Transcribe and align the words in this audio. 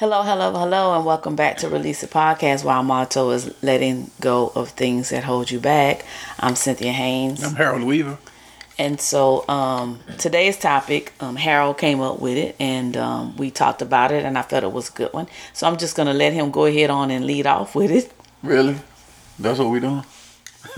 Hello, 0.00 0.22
hello, 0.22 0.50
hello, 0.52 0.96
and 0.96 1.04
welcome 1.04 1.36
back 1.36 1.58
to 1.58 1.68
Release 1.68 2.00
the 2.00 2.06
Podcast, 2.06 2.64
where 2.64 2.74
our 2.74 2.82
motto 2.82 3.28
is 3.32 3.54
letting 3.62 4.10
go 4.18 4.50
of 4.54 4.70
things 4.70 5.10
that 5.10 5.24
hold 5.24 5.50
you 5.50 5.60
back. 5.60 6.06
I'm 6.38 6.56
Cynthia 6.56 6.90
Haynes. 6.90 7.44
I'm 7.44 7.56
Harold 7.56 7.82
Weaver. 7.82 8.16
And 8.78 8.98
so 8.98 9.46
um, 9.46 10.00
today's 10.16 10.56
topic, 10.56 11.12
um, 11.20 11.36
Harold 11.36 11.76
came 11.76 12.00
up 12.00 12.18
with 12.18 12.38
it, 12.38 12.56
and 12.58 12.96
um, 12.96 13.36
we 13.36 13.50
talked 13.50 13.82
about 13.82 14.10
it, 14.10 14.24
and 14.24 14.38
I 14.38 14.42
felt 14.42 14.64
it 14.64 14.72
was 14.72 14.88
a 14.88 14.92
good 14.92 15.12
one. 15.12 15.26
So 15.52 15.66
I'm 15.66 15.76
just 15.76 15.96
going 15.96 16.08
to 16.08 16.14
let 16.14 16.32
him 16.32 16.50
go 16.50 16.64
ahead 16.64 16.88
on 16.88 17.10
and 17.10 17.26
lead 17.26 17.46
off 17.46 17.74
with 17.74 17.90
it. 17.90 18.10
Really? 18.42 18.76
That's 19.38 19.58
what 19.58 19.68
we're 19.68 19.80
doing? 19.80 20.04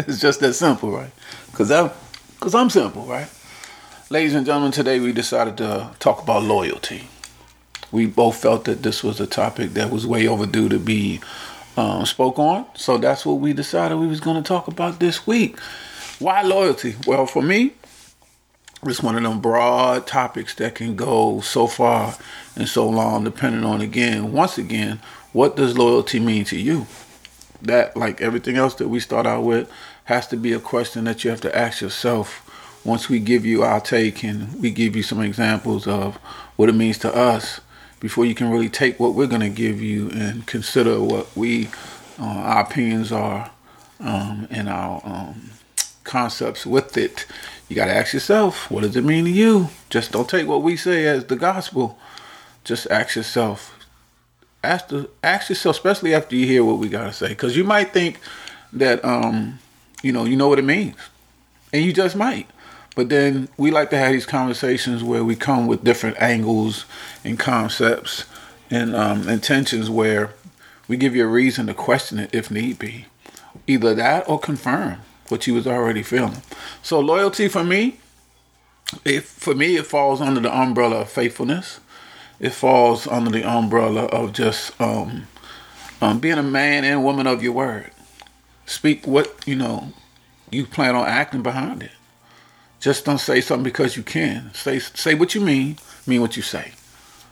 it's 0.00 0.18
just 0.18 0.40
that 0.40 0.54
simple, 0.54 0.90
right? 0.90 1.12
Because 1.52 1.70
I'm, 1.70 1.92
cause 2.40 2.56
I'm 2.56 2.70
simple, 2.70 3.04
right? 3.04 3.28
Ladies 4.10 4.34
and 4.34 4.44
gentlemen, 4.44 4.72
today 4.72 4.98
we 4.98 5.12
decided 5.12 5.56
to 5.58 5.94
talk 6.00 6.20
about 6.20 6.42
loyalty 6.42 7.06
we 7.92 8.06
both 8.06 8.36
felt 8.36 8.64
that 8.64 8.82
this 8.82 9.02
was 9.02 9.20
a 9.20 9.26
topic 9.26 9.74
that 9.74 9.90
was 9.90 10.06
way 10.06 10.26
overdue 10.26 10.68
to 10.68 10.78
be 10.78 11.20
um, 11.76 12.06
spoke 12.06 12.38
on. 12.38 12.66
So 12.74 12.98
that's 12.98 13.24
what 13.26 13.34
we 13.34 13.52
decided 13.52 13.96
we 13.96 14.06
was 14.06 14.20
going 14.20 14.42
to 14.42 14.46
talk 14.46 14.68
about 14.68 14.98
this 14.98 15.26
week. 15.26 15.58
Why 16.18 16.42
loyalty? 16.42 16.96
Well, 17.06 17.26
for 17.26 17.42
me, 17.42 17.72
it's 18.84 19.02
one 19.02 19.16
of 19.16 19.22
them 19.22 19.40
broad 19.40 20.06
topics 20.06 20.54
that 20.54 20.74
can 20.74 20.96
go 20.96 21.40
so 21.40 21.66
far 21.66 22.16
and 22.56 22.68
so 22.68 22.88
long, 22.88 23.24
depending 23.24 23.64
on 23.64 23.80
again, 23.80 24.32
once 24.32 24.58
again, 24.58 25.00
what 25.32 25.56
does 25.56 25.76
loyalty 25.76 26.20
mean 26.20 26.44
to 26.46 26.58
you? 26.58 26.86
That, 27.62 27.96
like 27.96 28.20
everything 28.20 28.56
else 28.56 28.74
that 28.76 28.88
we 28.88 29.00
start 29.00 29.26
out 29.26 29.44
with, 29.44 29.70
has 30.04 30.26
to 30.28 30.36
be 30.36 30.52
a 30.52 30.60
question 30.60 31.04
that 31.04 31.24
you 31.24 31.30
have 31.30 31.40
to 31.42 31.56
ask 31.56 31.80
yourself 31.80 32.42
once 32.84 33.08
we 33.08 33.18
give 33.18 33.44
you 33.44 33.62
our 33.62 33.80
take 33.80 34.22
and 34.22 34.60
we 34.62 34.70
give 34.70 34.94
you 34.94 35.02
some 35.02 35.20
examples 35.20 35.86
of 35.86 36.16
what 36.54 36.68
it 36.68 36.74
means 36.74 36.98
to 36.98 37.14
us 37.14 37.60
before 38.00 38.24
you 38.24 38.34
can 38.34 38.50
really 38.50 38.68
take 38.68 39.00
what 39.00 39.14
we're 39.14 39.26
going 39.26 39.40
to 39.40 39.48
give 39.48 39.80
you 39.80 40.10
and 40.10 40.46
consider 40.46 41.00
what 41.00 41.34
we 41.36 41.68
uh, 42.18 42.24
our 42.24 42.62
opinions 42.62 43.12
are 43.12 43.50
um, 44.00 44.46
and 44.50 44.68
our 44.68 45.00
um, 45.04 45.50
concepts 46.04 46.64
with 46.64 46.96
it. 46.96 47.26
You 47.68 47.76
got 47.76 47.86
to 47.86 47.94
ask 47.94 48.12
yourself 48.14 48.70
what 48.70 48.82
does 48.82 48.96
it 48.96 49.04
mean 49.04 49.24
to 49.24 49.30
you? 49.30 49.68
Just 49.90 50.12
don't 50.12 50.28
take 50.28 50.46
what 50.46 50.62
we 50.62 50.76
say 50.76 51.06
as 51.06 51.24
the 51.26 51.36
gospel. 51.36 51.98
Just 52.64 52.86
ask 52.90 53.16
yourself. 53.16 53.72
Ask 54.62 54.88
the 54.88 55.08
ask 55.22 55.48
yourself 55.48 55.76
especially 55.76 56.14
after 56.14 56.34
you 56.34 56.46
hear 56.46 56.64
what 56.64 56.78
we 56.78 56.88
got 56.88 57.04
to 57.04 57.12
say 57.12 57.28
because 57.28 57.56
you 57.56 57.64
might 57.64 57.92
think 57.92 58.18
that 58.72 59.04
um, 59.04 59.58
you 60.02 60.12
know 60.12 60.24
you 60.24 60.36
know 60.36 60.48
what 60.48 60.58
it 60.58 60.64
means. 60.64 60.96
And 61.72 61.84
you 61.84 61.92
just 61.92 62.16
might 62.16 62.48
but 62.96 63.10
then 63.10 63.48
we 63.58 63.70
like 63.70 63.90
to 63.90 63.98
have 63.98 64.10
these 64.10 64.26
conversations 64.26 65.04
where 65.04 65.22
we 65.22 65.36
come 65.36 65.66
with 65.66 65.84
different 65.84 66.16
angles 66.20 66.86
and 67.22 67.38
concepts 67.38 68.24
and 68.70 68.96
um, 68.96 69.28
intentions 69.28 69.90
where 69.90 70.32
we 70.88 70.96
give 70.96 71.14
you 71.14 71.24
a 71.24 71.28
reason 71.28 71.66
to 71.66 71.74
question 71.74 72.18
it 72.18 72.34
if 72.34 72.50
need 72.50 72.78
be. 72.78 73.04
Either 73.66 73.94
that 73.94 74.26
or 74.28 74.40
confirm 74.40 75.00
what 75.28 75.46
you 75.46 75.52
was 75.52 75.66
already 75.66 76.02
feeling. 76.02 76.40
So 76.82 76.98
loyalty 76.98 77.48
for 77.48 77.62
me, 77.62 77.98
it, 79.04 79.24
for 79.24 79.54
me, 79.54 79.76
it 79.76 79.84
falls 79.84 80.22
under 80.22 80.40
the 80.40 80.56
umbrella 80.56 81.00
of 81.00 81.10
faithfulness. 81.10 81.80
It 82.40 82.54
falls 82.54 83.06
under 83.06 83.30
the 83.30 83.44
umbrella 83.44 84.04
of 84.06 84.32
just 84.32 84.78
um, 84.80 85.26
um, 86.00 86.18
being 86.18 86.38
a 86.38 86.42
man 86.42 86.84
and 86.84 87.04
woman 87.04 87.26
of 87.26 87.42
your 87.42 87.52
word. 87.52 87.90
Speak 88.64 89.06
what 89.06 89.46
you 89.46 89.54
know 89.54 89.92
you 90.50 90.64
plan 90.64 90.94
on 90.94 91.06
acting 91.06 91.42
behind 91.42 91.82
it. 91.82 91.90
Just 92.80 93.04
don't 93.04 93.18
say 93.18 93.40
something 93.40 93.64
because 93.64 93.96
you 93.96 94.02
can. 94.02 94.52
Say 94.54 94.78
say 94.78 95.14
what 95.14 95.34
you 95.34 95.40
mean, 95.40 95.78
mean 96.06 96.20
what 96.20 96.36
you 96.36 96.42
say. 96.42 96.72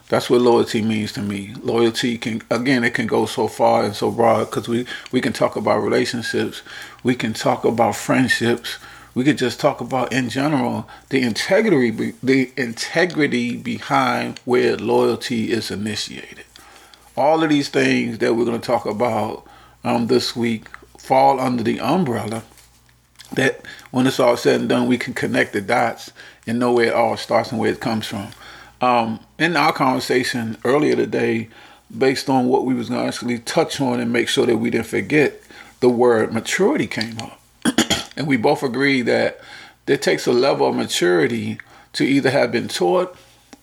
That's 0.07 0.29
what 0.29 0.41
loyalty 0.41 0.81
means 0.81 1.11
to 1.13 1.21
me. 1.21 1.55
Loyalty 1.63 2.17
can 2.17 2.41
again 2.51 2.83
it 2.83 2.93
can 2.93 3.07
go 3.07 3.25
so 3.25 3.47
far 3.47 3.83
and 3.83 3.95
so 3.95 4.11
broad 4.11 4.45
because 4.45 4.67
we 4.67 4.85
we 5.11 5.21
can 5.21 5.33
talk 5.33 5.55
about 5.55 5.83
relationships, 5.83 6.61
we 7.03 7.15
can 7.15 7.33
talk 7.33 7.65
about 7.65 7.95
friendships, 7.95 8.77
we 9.15 9.23
could 9.23 9.37
just 9.37 9.59
talk 9.59 9.81
about 9.81 10.11
in 10.11 10.29
general 10.29 10.87
the 11.09 11.21
integrity 11.21 12.13
the 12.21 12.51
integrity 12.57 13.55
behind 13.55 14.39
where 14.45 14.77
loyalty 14.77 15.51
is 15.51 15.71
initiated. 15.71 16.45
All 17.17 17.41
of 17.41 17.49
these 17.49 17.69
things 17.69 18.17
that 18.19 18.35
we're 18.35 18.45
going 18.45 18.59
to 18.59 18.65
talk 18.65 18.85
about 18.85 19.47
um, 19.83 20.07
this 20.07 20.35
week 20.35 20.67
fall 20.99 21.39
under 21.39 21.63
the 21.63 21.79
umbrella 21.79 22.43
that 23.35 23.61
when 23.91 24.07
it's 24.07 24.19
all 24.19 24.37
said 24.37 24.59
and 24.59 24.69
done, 24.69 24.87
we 24.87 24.97
can 24.97 25.13
connect 25.13 25.53
the 25.53 25.61
dots 25.61 26.11
and 26.47 26.59
know 26.59 26.73
where 26.73 26.87
it 26.87 26.93
all 26.93 27.17
starts 27.17 27.51
and 27.51 27.59
where 27.59 27.71
it 27.71 27.79
comes 27.79 28.07
from. 28.07 28.29
Um, 28.81 29.19
in 29.39 29.55
our 29.55 29.73
conversation 29.73 30.57
earlier 30.63 30.95
today, 30.95 31.49
based 31.95 32.29
on 32.29 32.47
what 32.47 32.65
we 32.65 32.73
was 32.73 32.89
going 32.89 33.01
to 33.01 33.07
actually 33.07 33.39
touch 33.39 33.79
on 33.79 33.99
and 33.99 34.11
make 34.11 34.27
sure 34.27 34.45
that 34.45 34.57
we 34.57 34.69
didn't 34.69 34.87
forget, 34.87 35.41
the 35.79 35.89
word 35.89 36.33
maturity 36.33 36.87
came 36.87 37.17
up. 37.19 37.39
and 38.17 38.27
we 38.27 38.37
both 38.37 38.63
agreed 38.63 39.03
that 39.03 39.39
it 39.87 40.01
takes 40.01 40.27
a 40.27 40.33
level 40.33 40.67
of 40.67 40.75
maturity 40.75 41.59
to 41.93 42.03
either 42.03 42.31
have 42.31 42.51
been 42.51 42.67
taught 42.67 43.15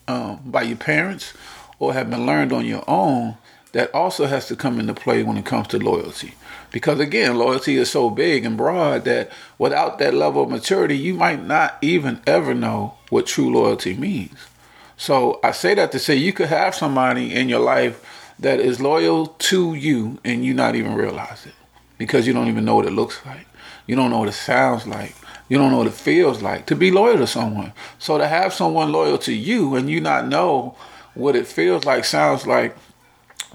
um, 0.07 0.39
by 0.45 0.61
your 0.63 0.77
parents 0.77 1.33
or 1.79 1.93
have 1.93 2.09
been 2.09 2.25
learned 2.25 2.53
on 2.53 2.65
your 2.65 2.83
own 2.87 3.37
that 3.73 3.93
also 3.93 4.25
has 4.27 4.47
to 4.47 4.55
come 4.55 4.79
into 4.79 4.93
play 4.93 5.23
when 5.23 5.37
it 5.37 5.45
comes 5.45 5.67
to 5.67 5.79
loyalty. 5.79 6.33
Because 6.73 6.99
again, 6.99 7.37
loyalty 7.37 7.77
is 7.77 7.91
so 7.91 8.09
big 8.09 8.43
and 8.43 8.57
broad 8.57 9.05
that 9.05 9.31
without 9.59 9.99
that 9.99 10.15
level 10.15 10.41
of 10.41 10.49
maturity, 10.49 10.97
you 10.97 11.13
might 11.13 11.45
not 11.45 11.77
even 11.83 12.19
ever 12.25 12.55
know 12.55 12.95
what 13.09 13.27
true 13.27 13.53
loyalty 13.53 13.93
means. 13.93 14.47
So 14.97 15.39
I 15.43 15.51
say 15.51 15.75
that 15.75 15.91
to 15.91 15.99
say 15.99 16.15
you 16.15 16.33
could 16.33 16.49
have 16.49 16.73
somebody 16.73 17.31
in 17.31 17.47
your 17.47 17.59
life 17.59 18.33
that 18.39 18.59
is 18.59 18.81
loyal 18.81 19.27
to 19.27 19.75
you 19.75 20.17
and 20.25 20.43
you 20.43 20.55
not 20.55 20.73
even 20.73 20.95
realize 20.95 21.45
it 21.45 21.53
because 21.99 22.25
you 22.25 22.33
don't 22.33 22.47
even 22.47 22.65
know 22.65 22.75
what 22.75 22.87
it 22.87 22.93
looks 22.93 23.23
like. 23.23 23.45
You 23.85 23.95
don't 23.95 24.09
know 24.09 24.19
what 24.19 24.29
it 24.29 24.33
sounds 24.33 24.87
like. 24.87 25.15
You 25.49 25.59
don't 25.59 25.69
know 25.69 25.77
what 25.77 25.87
it 25.87 25.93
feels 25.93 26.41
like 26.41 26.65
to 26.65 26.75
be 26.75 26.89
loyal 26.89 27.17
to 27.17 27.27
someone. 27.27 27.73
So 27.99 28.17
to 28.17 28.27
have 28.27 28.51
someone 28.51 28.91
loyal 28.91 29.19
to 29.19 29.33
you 29.33 29.75
and 29.75 29.91
you 29.91 30.01
not 30.01 30.27
know 30.27 30.75
what 31.13 31.35
it 31.35 31.45
feels 31.45 31.85
like, 31.85 32.03
sounds 32.03 32.47
like, 32.47 32.75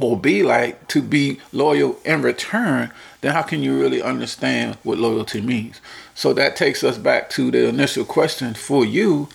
or 0.01 0.17
be 0.17 0.43
like 0.43 0.87
to 0.89 1.03
be 1.03 1.41
loyal 1.53 1.99
in 2.05 2.23
return, 2.23 2.93
then 3.21 3.33
how 3.33 3.43
can 3.43 3.63
you 3.63 3.81
really 3.81 4.03
understand 4.03 4.77
what 4.83 4.99
loyalty 4.99 5.41
means? 5.41 5.81
So 6.15 6.33
that 6.35 6.57
takes 6.57 6.85
us 6.85 6.99
back 6.99 7.31
to 7.31 7.51
the 7.51 7.69
initial 7.69 8.05
question 8.05 8.55
for 8.55 8.85
you 8.85 9.29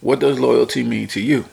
what 0.00 0.20
does 0.20 0.38
loyalty 0.38 0.82
mean 0.84 1.08
to 1.08 1.20
you? 1.20 1.46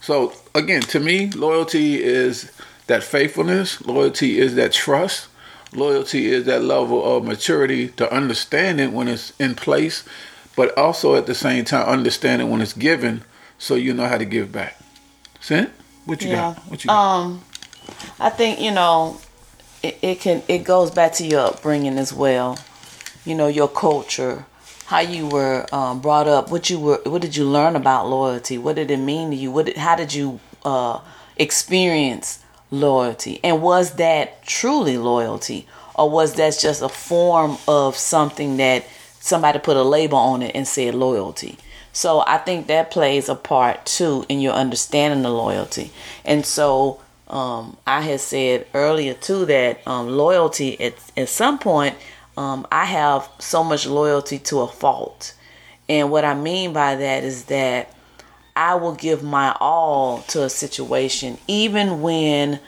So, 0.00 0.32
again, 0.54 0.82
to 0.82 1.00
me, 1.00 1.30
loyalty 1.30 2.02
is 2.02 2.50
that 2.86 3.02
faithfulness, 3.02 3.84
loyalty 3.84 4.38
is 4.38 4.54
that 4.54 4.72
trust, 4.72 5.28
loyalty 5.72 6.26
is 6.26 6.44
that 6.46 6.62
level 6.62 7.16
of 7.16 7.24
maturity 7.24 7.88
to 7.88 8.10
understand 8.12 8.80
it 8.80 8.92
when 8.92 9.08
it's 9.08 9.32
in 9.38 9.54
place, 9.54 10.04
but 10.54 10.76
also 10.78 11.16
at 11.16 11.26
the 11.26 11.34
same 11.34 11.64
time 11.64 11.86
understand 11.86 12.40
it 12.40 12.46
when 12.46 12.62
it's 12.62 12.72
given 12.72 13.22
so 13.58 13.74
you 13.74 13.92
know 13.92 14.06
how 14.06 14.18
to 14.18 14.24
give 14.24 14.52
back. 14.52 14.78
See? 15.40 15.66
What 16.04 16.22
you 16.22 16.30
yeah. 16.30 16.54
got? 16.54 16.58
What 16.70 16.84
you 16.84 16.88
got? 16.88 17.16
Um, 17.18 17.44
I 18.20 18.30
think 18.30 18.60
you 18.60 18.70
know, 18.70 19.20
it, 19.82 19.98
it 20.02 20.20
can 20.20 20.42
it 20.48 20.64
goes 20.64 20.90
back 20.90 21.12
to 21.14 21.26
your 21.26 21.40
upbringing 21.40 21.98
as 21.98 22.12
well. 22.12 22.58
You 23.24 23.34
know, 23.34 23.48
your 23.48 23.68
culture, 23.68 24.46
how 24.86 25.00
you 25.00 25.26
were 25.26 25.66
um, 25.72 26.00
brought 26.00 26.28
up, 26.28 26.50
what 26.50 26.70
you 26.70 26.78
were, 26.78 27.00
what 27.04 27.20
did 27.20 27.36
you 27.36 27.44
learn 27.44 27.74
about 27.74 28.08
loyalty? 28.08 28.56
What 28.56 28.76
did 28.76 28.90
it 28.90 28.98
mean 28.98 29.30
to 29.30 29.36
you? 29.36 29.50
What 29.50 29.66
did, 29.66 29.76
how 29.76 29.96
did 29.96 30.14
you 30.14 30.38
uh, 30.64 31.00
experience 31.36 32.44
loyalty? 32.70 33.40
And 33.42 33.62
was 33.62 33.96
that 33.96 34.44
truly 34.44 34.96
loyalty, 34.96 35.66
or 35.96 36.08
was 36.08 36.34
that 36.34 36.56
just 36.58 36.82
a 36.82 36.88
form 36.88 37.58
of 37.66 37.96
something 37.96 38.58
that 38.58 38.86
somebody 39.18 39.58
put 39.58 39.76
a 39.76 39.82
label 39.82 40.18
on 40.18 40.42
it 40.42 40.52
and 40.54 40.68
said 40.68 40.94
loyalty? 40.94 41.58
So 41.92 42.22
I 42.26 42.38
think 42.38 42.66
that 42.66 42.90
plays 42.90 43.28
a 43.28 43.34
part 43.34 43.86
too 43.86 44.24
in 44.28 44.40
your 44.40 44.52
understanding 44.52 45.22
the 45.22 45.30
loyalty. 45.30 45.90
And 46.24 46.44
so 46.44 47.00
um, 47.28 47.76
I 47.86 48.02
had 48.02 48.20
said 48.20 48.66
earlier 48.74 49.14
too 49.14 49.46
that 49.46 49.86
um, 49.86 50.08
loyalty 50.08 50.80
at, 50.80 50.94
at 51.16 51.28
some 51.28 51.58
point, 51.58 51.96
um, 52.36 52.66
I 52.70 52.84
have 52.84 53.28
so 53.38 53.64
much 53.64 53.86
loyalty 53.86 54.38
to 54.40 54.60
a 54.60 54.68
fault. 54.68 55.34
And 55.88 56.10
what 56.10 56.24
I 56.24 56.34
mean 56.34 56.72
by 56.72 56.96
that 56.96 57.24
is 57.24 57.44
that 57.44 57.92
I 58.54 58.74
will 58.74 58.94
give 58.94 59.22
my 59.22 59.56
all 59.60 60.22
to 60.28 60.44
a 60.44 60.50
situation, 60.50 61.38
even 61.46 62.00
when 62.00 62.60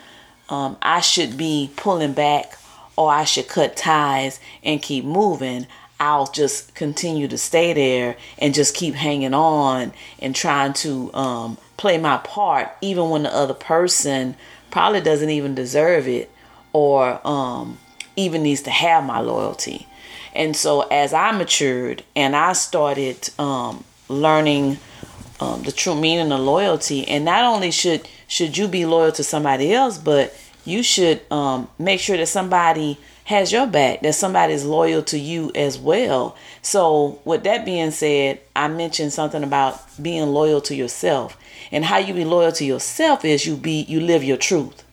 um, 0.48 0.76
I 0.82 1.00
should 1.00 1.36
be 1.36 1.70
pulling 1.76 2.12
back 2.12 2.58
or 2.96 3.10
I 3.10 3.24
should 3.24 3.48
cut 3.48 3.76
ties 3.76 4.40
and 4.62 4.82
keep 4.82 5.04
moving. 5.04 5.66
I'll 6.00 6.30
just 6.30 6.74
continue 6.74 7.26
to 7.28 7.38
stay 7.38 7.72
there 7.72 8.16
and 8.38 8.54
just 8.54 8.74
keep 8.74 8.94
hanging 8.94 9.34
on 9.34 9.92
and 10.20 10.34
trying 10.34 10.72
to 10.74 11.12
um, 11.14 11.58
play 11.78 11.96
my 11.96 12.18
part, 12.18 12.68
even 12.82 13.08
when 13.08 13.22
the 13.22 13.34
other 13.34 13.54
person 13.54 14.36
probably 14.70 15.00
doesn't 15.00 15.30
even 15.30 15.54
deserve 15.54 16.06
it 16.06 16.30
or 16.74 17.26
um, 17.26 17.78
even 18.16 18.42
needs 18.42 18.60
to 18.62 18.70
have 18.70 19.04
my 19.04 19.20
loyalty. 19.20 19.86
And 20.34 20.54
so, 20.54 20.82
as 20.82 21.14
I 21.14 21.32
matured 21.32 22.04
and 22.14 22.36
I 22.36 22.52
started 22.52 23.30
um, 23.38 23.82
learning 24.08 24.78
um, 25.40 25.62
the 25.62 25.72
true 25.72 25.94
meaning 25.98 26.30
of 26.32 26.40
loyalty, 26.40 27.08
and 27.08 27.24
not 27.24 27.44
only 27.44 27.70
should 27.70 28.06
should 28.26 28.58
you 28.58 28.68
be 28.68 28.84
loyal 28.84 29.12
to 29.12 29.24
somebody 29.24 29.72
else, 29.72 29.96
but 29.96 30.38
you 30.64 30.82
should 30.82 31.20
um, 31.32 31.68
make 31.78 31.98
sure 31.98 32.16
that 32.18 32.26
somebody 32.26 32.98
has 33.24 33.52
your 33.52 33.66
back, 33.66 34.00
that 34.02 34.14
somebody 34.14 34.52
is 34.52 34.64
loyal 34.64 35.02
to 35.02 35.18
you 35.18 35.50
as 35.54 35.78
well. 35.78 36.36
So, 36.62 37.20
with 37.24 37.44
that 37.44 37.64
being 37.64 37.90
said, 37.90 38.40
I 38.54 38.68
mentioned 38.68 39.12
something 39.12 39.42
about 39.42 39.80
being 40.00 40.28
loyal 40.28 40.60
to 40.62 40.74
yourself. 40.74 41.36
And 41.70 41.84
how 41.84 41.98
you 41.98 42.14
be 42.14 42.24
loyal 42.24 42.52
to 42.52 42.64
yourself 42.64 43.24
is 43.24 43.46
you 43.46 43.56
be 43.56 43.82
you 43.82 44.00
live 44.00 44.24
your 44.24 44.36
truth. 44.36 44.84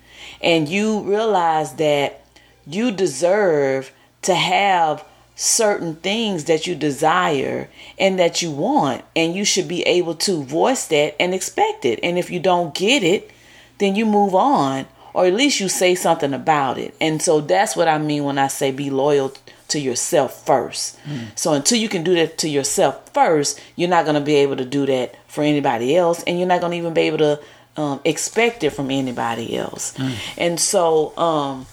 And 0.42 0.68
you 0.68 1.02
realize 1.02 1.76
that 1.76 2.26
you 2.68 2.92
deserve 2.92 3.92
to 4.24 4.36
have 4.36 5.06
certain 5.36 5.96
things 5.96 6.46
that 6.46 6.66
you 6.66 6.76
desire 6.76 7.70
and 8.00 8.18
that 8.20 8.42
you 8.42 8.52
want. 8.52 9.04
And 9.16 9.36
you 9.36 9.46
should 9.46 9.68
be 9.68 9.84
able 9.84 10.16
to 10.16 10.44
voice 10.44 10.88
that 10.88 11.16
and 11.22 11.34
expect 11.34 11.86
it. 11.86 12.00
And 12.04 12.18
if 12.18 12.30
you 12.30 12.40
don't 12.40 12.74
get 12.74 13.04
it 13.04 13.32
then 13.78 13.96
you 13.96 14.06
move 14.06 14.34
on 14.36 14.86
or 15.14 15.26
at 15.26 15.34
least 15.34 15.60
you 15.60 15.70
say 15.70 15.96
something 15.96 16.34
about 16.34 16.78
it. 16.78 16.94
And 17.00 17.22
so 17.22 17.42
that's 17.42 17.76
what 17.76 17.88
i 17.88 17.98
mean 17.98 18.24
when 18.24 18.38
i 18.38 18.48
say 18.48 18.72
be 18.72 18.90
loyal 18.90 19.34
to 19.68 19.80
yourself 19.80 20.46
first 20.46 20.98
mm. 21.04 21.28
so 21.36 21.54
until 21.54 21.78
you 21.78 21.90
can 21.90 22.04
do 22.04 22.16
that 22.16 22.38
to 22.38 22.48
yourself 22.48 23.10
first 23.14 23.60
you're 23.76 23.90
not 23.90 24.06
going 24.06 24.16
to 24.16 24.22
be 24.22 24.36
able 24.36 24.56
to 24.56 24.66
do 24.66 24.86
that 24.86 25.16
for 25.28 25.44
anybody 25.44 25.96
else 25.96 26.24
and 26.24 26.38
you're 26.38 26.48
not 26.48 26.62
going 26.62 26.72
to 26.72 26.78
even 26.78 26.94
be 26.94 27.02
able 27.02 27.18
to 27.18 27.40
um, 27.78 28.00
expect 28.06 28.64
it 28.64 28.70
from 28.70 28.90
anybody 28.90 29.58
else 29.58 29.94
mm. 29.98 30.16
and 30.38 30.60
so 30.60 31.18
um, 31.18 31.66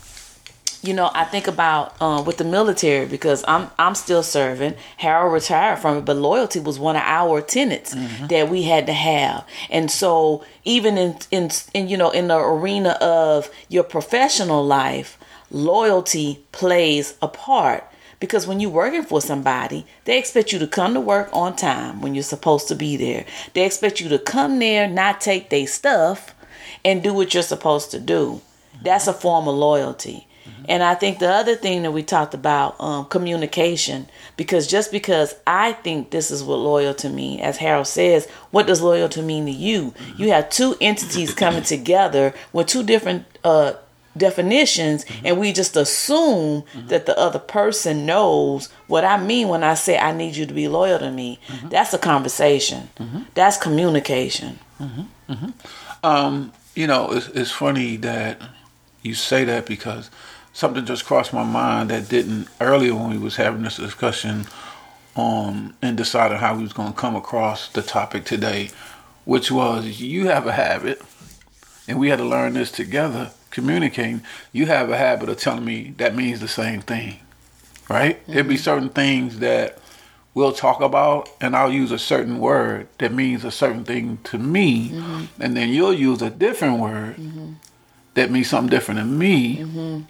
you 0.82 0.94
know, 0.94 1.10
I 1.14 1.24
think 1.24 1.46
about 1.46 2.00
um, 2.02 2.24
with 2.24 2.38
the 2.38 2.44
military 2.44 3.06
because 3.06 3.44
I'm 3.46 3.70
I'm 3.78 3.94
still 3.94 4.22
serving. 4.22 4.74
Harold 4.96 5.32
retired 5.32 5.78
from 5.78 5.98
it, 5.98 6.04
but 6.04 6.16
loyalty 6.16 6.58
was 6.58 6.78
one 6.78 6.96
of 6.96 7.02
our 7.02 7.40
tenets 7.40 7.94
mm-hmm. 7.94 8.26
that 8.26 8.48
we 8.48 8.64
had 8.64 8.86
to 8.86 8.92
have. 8.92 9.46
And 9.70 9.90
so, 9.90 10.44
even 10.64 10.98
in, 10.98 11.16
in 11.30 11.50
in 11.72 11.88
you 11.88 11.96
know 11.96 12.10
in 12.10 12.28
the 12.28 12.36
arena 12.36 12.90
of 13.00 13.48
your 13.68 13.84
professional 13.84 14.64
life, 14.64 15.18
loyalty 15.52 16.44
plays 16.50 17.16
a 17.22 17.28
part 17.28 17.84
because 18.18 18.46
when 18.46 18.60
you're 18.60 18.70
working 18.70 19.02
for 19.02 19.20
somebody, 19.20 19.84
they 20.04 20.18
expect 20.18 20.52
you 20.52 20.58
to 20.60 20.66
come 20.66 20.94
to 20.94 21.00
work 21.00 21.28
on 21.32 21.56
time 21.56 22.00
when 22.00 22.14
you're 22.14 22.22
supposed 22.22 22.68
to 22.68 22.74
be 22.74 22.96
there. 22.96 23.24
They 23.52 23.66
expect 23.66 24.00
you 24.00 24.08
to 24.10 24.18
come 24.18 24.58
there, 24.58 24.88
not 24.88 25.20
take 25.20 25.50
their 25.50 25.66
stuff, 25.66 26.34
and 26.84 27.02
do 27.02 27.12
what 27.12 27.34
you're 27.34 27.42
supposed 27.42 27.90
to 27.90 28.00
do. 28.00 28.40
That's 28.82 29.08
a 29.08 29.12
form 29.12 29.48
of 29.48 29.56
loyalty. 29.56 30.26
And 30.68 30.82
I 30.82 30.94
think 30.94 31.18
the 31.18 31.30
other 31.30 31.56
thing 31.56 31.82
that 31.82 31.90
we 31.90 32.04
talked 32.04 32.34
about, 32.34 32.80
um, 32.80 33.06
communication, 33.06 34.08
because 34.36 34.68
just 34.68 34.92
because 34.92 35.34
I 35.46 35.72
think 35.72 36.10
this 36.10 36.30
is 36.30 36.44
what 36.44 36.60
loyal 36.60 36.94
to 36.94 37.08
me, 37.08 37.40
as 37.40 37.56
Harold 37.56 37.88
says, 37.88 38.28
what 38.52 38.68
does 38.68 38.80
loyal 38.80 39.08
to 39.10 39.22
mean 39.22 39.46
to 39.46 39.52
you? 39.52 39.92
You 40.16 40.30
have 40.30 40.50
two 40.50 40.76
entities 40.80 41.34
coming 41.34 41.64
together 41.64 42.34
with 42.52 42.68
two 42.68 42.84
different 42.84 43.26
uh, 43.42 43.72
definitions, 44.16 45.04
mm-hmm. 45.04 45.26
and 45.26 45.38
we 45.38 45.52
just 45.52 45.76
assume 45.76 46.62
mm-hmm. 46.62 46.86
that 46.88 47.06
the 47.06 47.18
other 47.18 47.38
person 47.38 48.06
knows 48.06 48.68
what 48.86 49.04
I 49.04 49.22
mean 49.22 49.48
when 49.48 49.64
I 49.64 49.74
say 49.74 49.98
I 49.98 50.12
need 50.12 50.36
you 50.36 50.46
to 50.46 50.54
be 50.54 50.68
loyal 50.68 50.98
to 50.98 51.10
me. 51.10 51.38
Mm-hmm. 51.48 51.68
That's 51.68 51.94
a 51.94 51.98
conversation. 51.98 52.90
Mm-hmm. 52.98 53.22
That's 53.34 53.56
communication. 53.56 54.58
Mm-hmm. 54.80 55.32
Mm-hmm. 55.32 56.06
Um, 56.06 56.52
you 56.74 56.86
know, 56.86 57.12
it's, 57.12 57.28
it's 57.28 57.50
funny 57.50 57.96
that 57.98 58.40
you 59.02 59.14
say 59.14 59.44
that 59.44 59.66
because 59.66 60.10
something 60.52 60.84
just 60.84 61.04
crossed 61.04 61.32
my 61.32 61.44
mind 61.44 61.90
that 61.90 62.08
didn't 62.08 62.48
earlier 62.60 62.94
when 62.94 63.10
we 63.10 63.18
was 63.18 63.36
having 63.36 63.62
this 63.62 63.76
discussion 63.76 64.46
um, 65.16 65.74
and 65.82 65.96
deciding 65.96 66.38
how 66.38 66.54
we 66.56 66.62
was 66.62 66.72
going 66.72 66.92
to 66.92 66.98
come 66.98 67.16
across 67.16 67.68
the 67.68 67.82
topic 67.82 68.24
today, 68.24 68.70
which 69.24 69.50
was 69.50 70.00
you 70.00 70.26
have 70.28 70.46
a 70.46 70.52
habit, 70.52 71.02
and 71.86 71.98
we 71.98 72.08
had 72.08 72.18
to 72.18 72.24
learn 72.24 72.54
this 72.54 72.70
together, 72.70 73.30
communicating. 73.52 74.22
You 74.52 74.66
have 74.66 74.90
a 74.90 74.96
habit 74.96 75.28
of 75.28 75.38
telling 75.38 75.64
me 75.64 75.94
that 75.98 76.16
means 76.16 76.40
the 76.40 76.48
same 76.48 76.80
thing, 76.80 77.20
right? 77.88 78.20
Mm-hmm. 78.22 78.32
There'd 78.32 78.48
be 78.48 78.56
certain 78.56 78.88
things 78.88 79.38
that 79.38 79.78
we'll 80.34 80.52
talk 80.52 80.80
about, 80.80 81.28
and 81.40 81.54
I'll 81.54 81.72
use 81.72 81.92
a 81.92 81.98
certain 81.98 82.40
word 82.40 82.88
that 82.98 83.12
means 83.12 83.44
a 83.44 83.52
certain 83.52 83.84
thing 83.84 84.18
to 84.24 84.38
me, 84.38 84.90
mm-hmm. 84.90 85.24
and 85.40 85.56
then 85.56 85.68
you'll 85.68 85.92
use 85.92 86.20
a 86.20 86.30
different 86.30 86.80
word 86.80 87.16
mm-hmm. 87.16 87.52
that 88.14 88.32
means 88.32 88.48
something 88.48 88.70
different 88.70 88.98
to 88.98 89.06
me 89.06 89.58
mm-hmm 89.58 90.00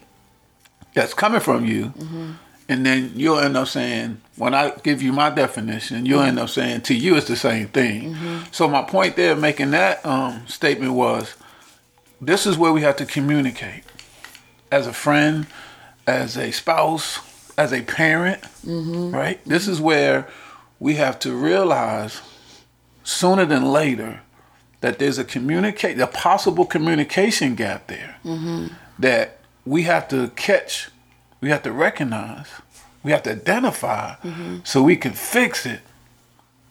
that's 0.95 1.15
coming 1.15 1.41
from 1.41 1.67
you. 1.67 1.87
Mm-hmm. 1.87 2.33
And 2.69 2.87
then 2.87 3.12
you'll 3.17 3.38
end 3.38 3.56
up 3.56 3.69
saying, 3.69 4.21
when 4.37 4.55
I 4.55 4.71
give 4.83 5.03
you 5.03 5.12
my 5.12 5.31
definition, 5.31 6.06
you'll 6.06 6.21
mm-hmm. 6.21 6.29
end 6.29 6.38
up 6.38 6.49
saying 6.49 6.83
to 6.83 6.95
you 6.95 7.17
it's 7.17 7.27
the 7.29 7.37
same 7.37 7.69
thing. 7.69 8.15
Mm-hmm. 8.15 8.38
So 8.50 8.69
my 8.69 8.83
point 8.83 9.17
there, 9.17 9.37
making 9.37 9.73
that 9.73 10.05
um, 10.06 10.47
statement 10.47 10.93
was, 10.93 11.35
this 12.23 12.47
is 12.47 12.57
where 12.57 12.73
we 12.73 12.83
have 12.83 12.97
to 12.97 13.05
communicate, 13.05 13.83
as 14.71 14.87
a 14.87 14.93
friend, 14.93 15.47
as 16.07 16.37
a 16.37 16.53
spouse, 16.53 17.19
as 17.59 17.73
a 17.73 17.83
parent, 17.83 18.41
mm-hmm. 18.65 19.11
right? 19.11 19.45
This 19.45 19.67
is 19.67 19.81
where 19.81 20.29
we 20.79 20.95
have 20.95 21.19
to 21.21 21.35
realize 21.35 22.23
sooner 23.03 23.45
than 23.45 23.65
later 23.65 24.21
that 24.81 24.99
there's 24.99 25.19
a 25.19 25.25
communicate, 25.25 25.99
a 25.99 26.07
possible 26.07 26.65
communication 26.65 27.57
gap 27.57 27.89
there 27.89 28.17
mm-hmm. 28.25 28.69
that 28.99 29.41
we 29.65 29.83
have 29.83 30.09
to 30.09 30.29
catch, 30.31 30.91
we 31.41 31.51
have 31.51 31.63
to 31.65 31.73
recognize, 31.73 32.47
we 33.03 33.11
have 33.11 33.25
to 33.25 33.33
identify 33.33 34.15
mm-hmm. 34.23 34.59
so 34.63 34.83
we 34.83 34.97
can 34.97 35.13
fix 35.13 35.67
it 35.67 35.81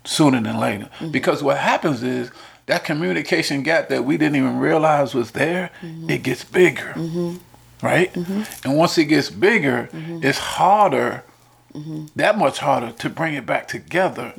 sooner 0.06 0.42
than 0.42 0.58
later. 0.58 0.86
Mm-hmm. 0.86 1.12
Because 1.12 1.44
what 1.44 1.58
happens 1.58 2.04
is 2.04 2.32
that 2.68 2.84
communication 2.84 3.64
gap 3.64 3.90
that 3.90 4.06
we 4.06 4.18
didn't 4.18 4.36
even 4.36 4.60
realize 4.60 5.14
was 5.14 5.32
there, 5.32 5.72
mm-hmm. 5.82 6.10
it 6.10 6.24
gets 6.24 6.44
bigger. 6.44 6.94
Mm-hmm. 6.96 7.38
Right? 7.86 8.14
Mm-hmm. 8.14 8.68
And 8.68 8.78
once 8.78 8.98
it 8.98 9.06
gets 9.06 9.30
bigger, 9.30 9.90
mm-hmm. 9.92 10.24
it's 10.24 10.38
harder, 10.38 11.24
that 12.16 12.38
much 12.38 12.60
harder 12.60 12.92
to 12.92 13.10
bring 13.10 13.34
it 13.34 13.46
back 13.46 13.68
together 13.68 14.34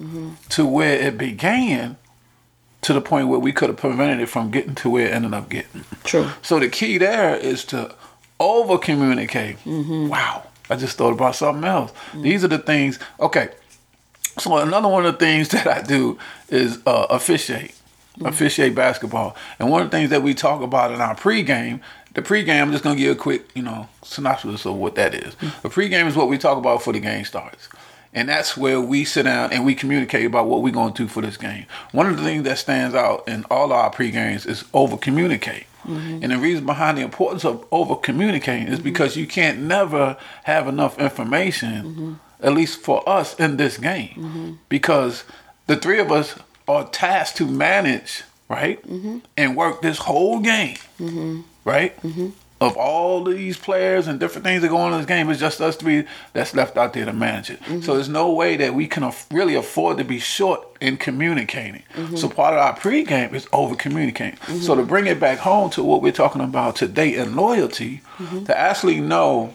to 0.50 0.66
where 0.66 0.94
it 0.94 1.18
began 1.18 1.96
to 2.82 2.92
the 2.92 3.00
point 3.00 3.28
where 3.28 3.38
we 3.38 3.52
could 3.52 3.68
have 3.68 3.78
prevented 3.78 4.20
it 4.20 4.28
from 4.28 4.50
getting 4.50 4.74
to 4.74 4.90
where 4.90 5.06
it 5.06 5.12
ended 5.12 5.32
up 5.32 5.48
getting. 5.48 5.84
True. 6.04 6.30
So 6.42 6.58
the 6.58 6.68
key 6.68 6.98
there 6.98 7.36
is 7.36 7.64
to 7.66 7.94
over 8.38 8.76
communicate. 8.76 9.56
Mm-hmm. 9.64 10.08
Wow. 10.08 10.44
I 10.68 10.76
just 10.76 10.98
thought 10.98 11.12
about 11.12 11.36
something 11.36 11.64
else. 11.64 11.92
Mm-hmm. 11.92 12.22
These 12.22 12.44
are 12.44 12.48
the 12.48 12.58
things. 12.58 12.98
Okay. 13.20 13.50
So 14.38 14.56
another 14.56 14.88
one 14.88 15.06
of 15.06 15.12
the 15.12 15.18
things 15.18 15.48
that 15.50 15.66
I 15.66 15.82
do 15.82 16.18
is 16.48 16.80
uh, 16.84 17.06
officiate, 17.08 17.74
mm-hmm. 18.14 18.26
officiate 18.26 18.74
basketball. 18.74 19.36
And 19.58 19.70
one 19.70 19.82
of 19.82 19.90
the 19.90 19.96
things 19.96 20.10
that 20.10 20.22
we 20.22 20.34
talk 20.34 20.62
about 20.62 20.92
in 20.92 21.00
our 21.00 21.14
pregame, 21.14 21.80
the 22.14 22.22
pregame, 22.22 22.60
I'm 22.60 22.72
just 22.72 22.84
gonna 22.84 22.96
give 22.96 23.06
you 23.06 23.12
a 23.12 23.16
quick, 23.16 23.48
you 23.54 23.62
know, 23.62 23.88
synopsis 24.02 24.66
of 24.66 24.76
what 24.76 24.94
that 24.96 25.14
is. 25.14 25.34
Mm-hmm. 25.34 25.62
The 25.62 25.68
pregame 25.68 26.06
is 26.06 26.16
what 26.16 26.28
we 26.28 26.38
talk 26.38 26.58
about 26.58 26.78
before 26.78 26.92
the 26.92 27.00
game 27.00 27.24
starts. 27.24 27.68
And 28.14 28.28
that's 28.28 28.56
where 28.56 28.80
we 28.80 29.04
sit 29.04 29.22
down 29.22 29.52
and 29.52 29.64
we 29.64 29.74
communicate 29.74 30.26
about 30.26 30.46
what 30.46 30.62
we're 30.62 30.72
going 30.72 30.92
to 30.92 31.04
do 31.04 31.08
for 31.08 31.22
this 31.22 31.38
game. 31.38 31.64
One 31.92 32.06
of 32.06 32.18
the 32.18 32.22
things 32.22 32.44
that 32.44 32.58
stands 32.58 32.94
out 32.94 33.26
in 33.26 33.44
all 33.44 33.72
our 33.72 33.88
pre 33.90 34.10
games 34.10 34.44
is 34.44 34.64
over 34.74 34.98
communicate. 34.98 35.64
Mm-hmm. 35.86 36.22
And 36.22 36.30
the 36.30 36.38
reason 36.38 36.66
behind 36.66 36.98
the 36.98 37.02
importance 37.02 37.44
of 37.44 37.66
over 37.72 37.96
communicating 37.96 38.68
is 38.68 38.76
mm-hmm. 38.76 38.84
because 38.84 39.16
you 39.16 39.26
can't 39.26 39.60
never 39.60 40.16
have 40.44 40.68
enough 40.68 40.98
information, 40.98 41.82
mm-hmm. 41.82 42.12
at 42.40 42.52
least 42.52 42.80
for 42.80 43.06
us 43.08 43.34
in 43.40 43.56
this 43.56 43.78
game, 43.78 44.10
mm-hmm. 44.10 44.52
because 44.68 45.24
the 45.66 45.76
three 45.76 45.98
of 45.98 46.12
us 46.12 46.38
are 46.68 46.88
tasked 46.88 47.36
to 47.38 47.46
manage, 47.46 48.22
right, 48.48 48.82
mm-hmm. 48.86 49.18
and 49.36 49.56
work 49.56 49.82
this 49.82 49.98
whole 49.98 50.40
game, 50.40 50.76
mm-hmm. 50.98 51.40
right, 51.64 51.96
of 52.60 52.76
all 52.76 53.24
these 53.24 53.56
players 53.56 54.06
and 54.06 54.20
different 54.20 54.44
things 54.44 54.62
that 54.62 54.68
go 54.68 54.76
on 54.76 54.92
in 54.92 54.98
this 54.98 55.06
game. 55.06 55.28
It's 55.30 55.40
just 55.40 55.60
us 55.60 55.74
three 55.74 56.04
that's 56.32 56.54
left 56.54 56.76
out 56.76 56.92
there 56.92 57.04
to 57.04 57.12
manage 57.12 57.50
it. 57.50 57.60
Mm-hmm. 57.62 57.80
So 57.80 57.94
there's 57.94 58.08
no 58.08 58.32
way 58.32 58.56
that 58.56 58.72
we 58.72 58.86
can 58.86 59.12
really 59.32 59.56
afford 59.56 59.98
to 59.98 60.04
be 60.04 60.20
short 60.20 60.64
in 60.80 60.96
communicating. 60.96 61.82
Mm-hmm. 61.94 62.16
So 62.16 62.28
part 62.28 62.54
of 62.54 62.60
our 62.60 62.76
pregame 62.76 63.34
is 63.34 63.48
over 63.52 63.74
communicating. 63.74 64.38
Mm-hmm. 64.38 64.58
So 64.58 64.76
to 64.76 64.84
bring 64.84 65.06
it 65.06 65.18
back 65.18 65.38
home 65.38 65.70
to 65.70 65.82
what 65.82 66.02
we're 66.02 66.12
talking 66.12 66.40
about 66.40 66.76
today 66.76 67.16
and 67.16 67.34
loyalty, 67.34 68.00
mm-hmm. 68.18 68.44
to 68.44 68.56
actually 68.56 69.00
know 69.00 69.54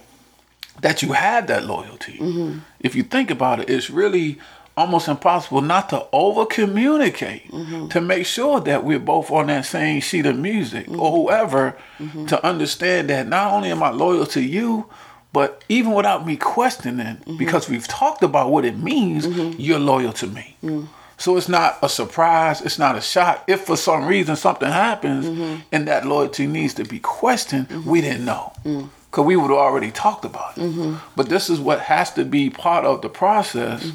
that 0.81 1.01
you 1.01 1.13
have 1.13 1.47
that 1.47 1.65
loyalty. 1.65 2.17
Mm-hmm. 2.19 2.59
If 2.81 2.93
you 2.93 3.03
think 3.03 3.31
about 3.31 3.59
it, 3.61 3.69
it's 3.69 3.89
really 3.89 4.37
almost 4.77 5.07
impossible 5.07 5.61
not 5.61 5.89
to 5.89 6.05
over 6.13 6.45
communicate 6.45 7.51
mm-hmm. 7.51 7.87
to 7.87 7.99
make 7.99 8.25
sure 8.25 8.59
that 8.61 8.83
we're 8.83 8.99
both 8.99 9.31
on 9.31 9.47
that 9.47 9.65
same 9.65 9.99
sheet 9.99 10.25
of 10.25 10.37
music 10.37 10.85
mm-hmm. 10.85 10.99
or 10.99 11.11
whoever 11.11 11.75
mm-hmm. 11.97 12.25
to 12.27 12.45
understand 12.45 13.09
that 13.09 13.27
not 13.27 13.51
only 13.51 13.71
am 13.71 13.81
I 13.81 13.89
loyal 13.89 14.27
to 14.27 14.41
you, 14.41 14.85
but 15.33 15.63
even 15.67 15.93
without 15.93 16.25
me 16.25 16.37
questioning, 16.37 17.17
mm-hmm. 17.17 17.37
because 17.37 17.67
we've 17.67 17.87
talked 17.87 18.23
about 18.23 18.51
what 18.51 18.63
it 18.65 18.77
means, 18.77 19.25
mm-hmm. 19.25 19.59
you're 19.59 19.79
loyal 19.79 20.13
to 20.13 20.27
me. 20.27 20.55
Mm. 20.63 20.87
So 21.17 21.35
it's 21.35 21.49
not 21.49 21.79
a 21.81 21.89
surprise, 21.89 22.61
it's 22.61 22.77
not 22.77 22.95
a 22.95 23.01
shock. 23.01 23.43
If 23.47 23.61
for 23.61 23.75
some 23.75 24.05
reason 24.05 24.35
something 24.35 24.69
happens 24.69 25.25
mm-hmm. 25.25 25.61
and 25.71 25.87
that 25.87 26.05
loyalty 26.05 26.45
needs 26.45 26.75
to 26.75 26.85
be 26.85 26.99
questioned, 26.99 27.85
we 27.85 28.01
didn't 28.01 28.25
know. 28.25 28.53
Mm 28.63 28.89
because 29.09 29.25
we 29.25 29.35
would 29.35 29.49
have 29.49 29.57
already 29.57 29.89
talked 29.89 30.25
about 30.25 30.57
it. 30.57 30.99
But 31.15 31.29
this 31.29 31.49
is 31.49 31.59
what 31.59 31.79
has 31.79 32.13
to 32.13 32.25
be 32.25 32.49
part 32.49 32.85
of 32.85 33.01
the 33.01 33.09
process 33.09 33.91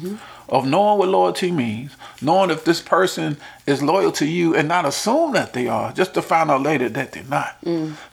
of 0.53 0.65
knowing 0.65 0.99
what 0.99 1.09
loyalty 1.09 1.51
means, 1.51 1.91
knowing 2.21 2.49
if 2.51 2.63
this 2.63 2.79
person 2.79 3.35
is 3.65 3.81
loyal 3.81 4.11
to 4.13 4.25
you 4.25 4.55
and 4.55 4.67
not 4.67 4.85
assume 4.85 5.33
that 5.33 5.51
they 5.53 5.67
are, 5.67 5.91
just 5.93 6.13
to 6.13 6.21
find 6.21 6.49
out 6.51 6.61
later 6.61 6.87
that 6.89 7.11
they're 7.11 7.23
not. 7.23 7.57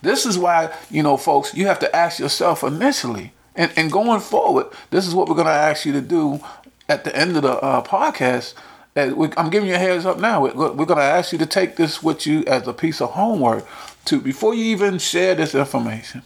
This 0.02 0.24
is 0.26 0.38
why, 0.38 0.72
you 0.90 1.02
know, 1.02 1.16
folks, 1.16 1.54
you 1.54 1.66
have 1.66 1.78
to 1.80 1.94
ask 1.94 2.18
yourself 2.18 2.64
initially. 2.64 3.32
And, 3.54 3.70
and 3.76 3.92
going 3.92 4.20
forward, 4.20 4.66
this 4.90 5.06
is 5.06 5.14
what 5.14 5.28
we're 5.28 5.34
going 5.34 5.46
to 5.46 5.52
ask 5.52 5.84
you 5.84 5.92
to 5.92 6.00
do 6.00 6.40
at 6.88 7.04
the 7.04 7.14
end 7.14 7.36
of 7.36 7.42
the 7.42 7.52
uh, 7.60 7.82
podcast. 7.84 8.54
We- 8.96 9.28
I'm 9.36 9.50
giving 9.50 9.68
you 9.68 9.74
a 9.74 9.78
heads 9.78 10.06
up 10.06 10.18
now. 10.18 10.42
We're, 10.42 10.54
we're 10.72 10.86
going 10.86 10.98
to 10.98 11.04
ask 11.04 11.32
you 11.32 11.38
to 11.38 11.46
take 11.46 11.76
this 11.76 12.02
with 12.02 12.26
you 12.26 12.42
as 12.46 12.66
a 12.66 12.72
piece 12.72 13.00
of 13.02 13.10
homework 13.12 13.66
to 14.06 14.20
before 14.20 14.54
you 14.54 14.64
even 14.64 14.98
share 14.98 15.34
this 15.34 15.54
information. 15.54 16.22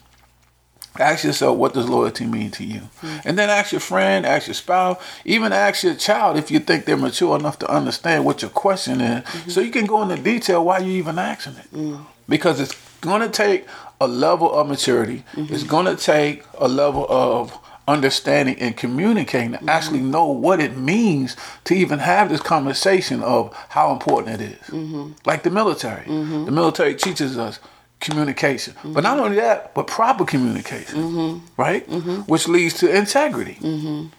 Ask 0.98 1.24
yourself, 1.24 1.58
what 1.58 1.74
does 1.74 1.88
loyalty 1.88 2.24
mean 2.24 2.52
to 2.52 2.64
you? 2.64 2.78
Hmm. 3.00 3.16
And 3.24 3.38
then 3.38 3.50
ask 3.50 3.72
your 3.72 3.80
friend, 3.80 4.24
ask 4.24 4.46
your 4.46 4.54
spouse, 4.54 5.02
even 5.24 5.52
ask 5.52 5.82
your 5.82 5.96
child 5.96 6.36
if 6.36 6.52
you 6.52 6.60
think 6.60 6.84
they're 6.84 6.96
mature 6.96 7.36
enough 7.36 7.58
to 7.60 7.70
understand 7.70 8.24
what 8.24 8.42
your 8.42 8.50
question 8.50 9.00
is. 9.00 9.24
Mm-hmm. 9.24 9.50
So 9.50 9.60
you 9.60 9.72
can 9.72 9.86
go 9.86 10.02
into 10.02 10.22
detail 10.22 10.64
why 10.64 10.78
you're 10.78 10.96
even 10.96 11.18
asking 11.18 11.56
it. 11.56 11.72
Mm. 11.72 12.06
Because 12.28 12.60
it's 12.60 12.74
going 13.00 13.22
to 13.22 13.28
take 13.28 13.66
a 14.00 14.06
level 14.06 14.52
of 14.52 14.68
maturity. 14.68 15.24
Mm-hmm. 15.32 15.52
It's 15.52 15.64
going 15.64 15.86
to 15.86 15.96
take 15.96 16.44
a 16.58 16.68
level 16.68 17.06
of 17.08 17.58
understanding 17.86 18.56
and 18.60 18.76
communicating 18.76 19.52
to 19.52 19.58
mm-hmm. 19.58 19.68
actually 19.68 20.00
know 20.00 20.26
what 20.26 20.60
it 20.60 20.76
means 20.76 21.36
to 21.64 21.74
even 21.74 21.98
have 21.98 22.28
this 22.28 22.40
conversation 22.40 23.20
of 23.22 23.52
how 23.70 23.92
important 23.92 24.40
it 24.40 24.58
is. 24.62 25.12
Like 25.26 25.42
the 25.42 25.50
military. 25.50 26.06
The 26.06 26.52
military 26.52 26.94
teaches 26.94 27.36
us 27.36 27.58
communication. 28.04 28.75
But 28.84 29.02
not 29.02 29.16
mm-hmm. 29.16 29.25
only 29.25 29.37
that, 29.37 29.75
but 29.75 29.87
proper 29.87 30.25
communication, 30.25 30.99
mm-hmm. 30.99 31.46
right? 31.56 31.88
Mm-hmm. 31.88 32.23
Which 32.23 32.46
leads 32.49 32.75
to 32.78 32.94
integrity. 32.94 33.58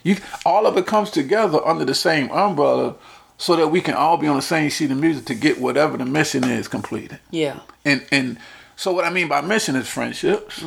You, 0.03 0.17
all 0.45 0.65
of 0.65 0.77
it 0.77 0.85
comes 0.85 1.11
together 1.11 1.65
under 1.65 1.85
the 1.85 1.95
same 1.95 2.29
umbrella 2.31 2.95
so 3.37 3.55
that 3.55 3.67
we 3.67 3.81
can 3.81 3.93
all 3.93 4.17
be 4.17 4.27
on 4.27 4.37
the 4.37 4.41
same 4.41 4.69
sheet 4.69 4.91
of 4.91 4.97
music 4.97 5.25
to 5.25 5.35
get 5.35 5.59
whatever 5.59 5.97
the 5.97 6.05
mission 6.05 6.43
is 6.43 6.67
completed. 6.67 7.19
Yeah. 7.31 7.59
And 7.83 8.05
and 8.11 8.37
so 8.75 8.91
what 8.91 9.05
I 9.05 9.09
mean 9.09 9.27
by 9.27 9.41
mission 9.41 9.75
is 9.75 9.87
friendships, 9.87 10.63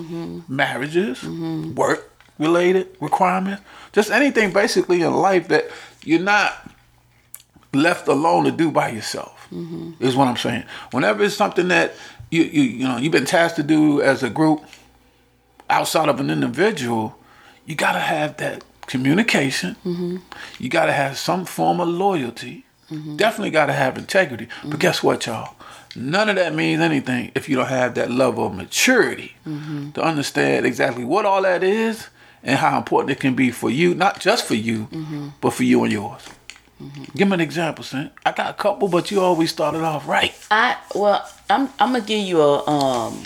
marriages, 0.48 1.24
work 1.24 2.10
related 2.38 2.96
requirements, 3.00 3.62
just 3.92 4.10
anything 4.10 4.52
basically 4.52 5.02
in 5.02 5.12
life 5.12 5.48
that 5.48 5.70
you're 6.04 6.20
not 6.20 6.70
left 7.74 8.08
alone 8.08 8.44
to 8.44 8.50
do 8.50 8.70
by 8.70 8.90
yourself. 8.90 9.37
Mm-hmm. 9.52 10.04
Is 10.04 10.16
what 10.16 10.28
I'm 10.28 10.36
saying. 10.36 10.64
Whenever 10.90 11.24
it's 11.24 11.34
something 11.34 11.68
that 11.68 11.94
you 12.30 12.42
you 12.42 12.62
you 12.62 12.84
know 12.88 12.96
you've 12.98 13.12
been 13.12 13.24
tasked 13.24 13.56
to 13.56 13.62
do 13.62 14.02
as 14.02 14.22
a 14.22 14.30
group 14.30 14.62
outside 15.70 16.08
of 16.08 16.20
an 16.20 16.30
individual, 16.30 17.18
you 17.66 17.74
got 17.74 17.92
to 17.92 17.98
have 17.98 18.36
that 18.38 18.64
communication. 18.86 19.76
Mm-hmm. 19.84 20.16
You 20.58 20.68
got 20.68 20.86
to 20.86 20.92
have 20.92 21.18
some 21.18 21.44
form 21.44 21.80
of 21.80 21.88
loyalty. 21.88 22.64
Mm-hmm. 22.90 23.16
Definitely 23.16 23.50
got 23.50 23.66
to 23.66 23.74
have 23.74 23.98
integrity. 23.98 24.48
But 24.64 24.80
guess 24.80 25.02
what, 25.02 25.26
y'all? 25.26 25.54
None 25.94 26.28
of 26.28 26.36
that 26.36 26.54
means 26.54 26.80
anything 26.80 27.32
if 27.34 27.48
you 27.48 27.56
don't 27.56 27.68
have 27.68 27.94
that 27.94 28.10
level 28.10 28.46
of 28.46 28.54
maturity 28.54 29.36
to 29.94 30.02
understand 30.02 30.64
exactly 30.66 31.04
what 31.04 31.24
all 31.24 31.42
that 31.42 31.62
is 31.62 32.08
and 32.42 32.58
how 32.58 32.78
important 32.78 33.10
it 33.10 33.20
can 33.20 33.34
be 33.34 33.50
for 33.50 33.68
you, 33.70 33.94
not 33.94 34.20
just 34.20 34.46
for 34.46 34.54
you, 34.54 34.88
but 35.40 35.50
for 35.50 35.64
you 35.64 35.82
and 35.82 35.92
yours. 35.92 36.22
Give 37.16 37.26
me 37.26 37.34
an 37.34 37.40
example, 37.40 37.82
Sin. 37.82 38.10
I 38.24 38.32
got 38.32 38.50
a 38.50 38.54
couple, 38.54 38.86
but 38.86 39.10
you 39.10 39.20
always 39.20 39.50
started 39.50 39.82
off 39.82 40.06
right. 40.06 40.32
I 40.50 40.76
well, 40.94 41.28
I'm 41.50 41.68
I'm 41.80 41.92
gonna 41.92 42.00
give 42.00 42.20
you 42.20 42.40
a 42.40 42.66
um 42.68 43.24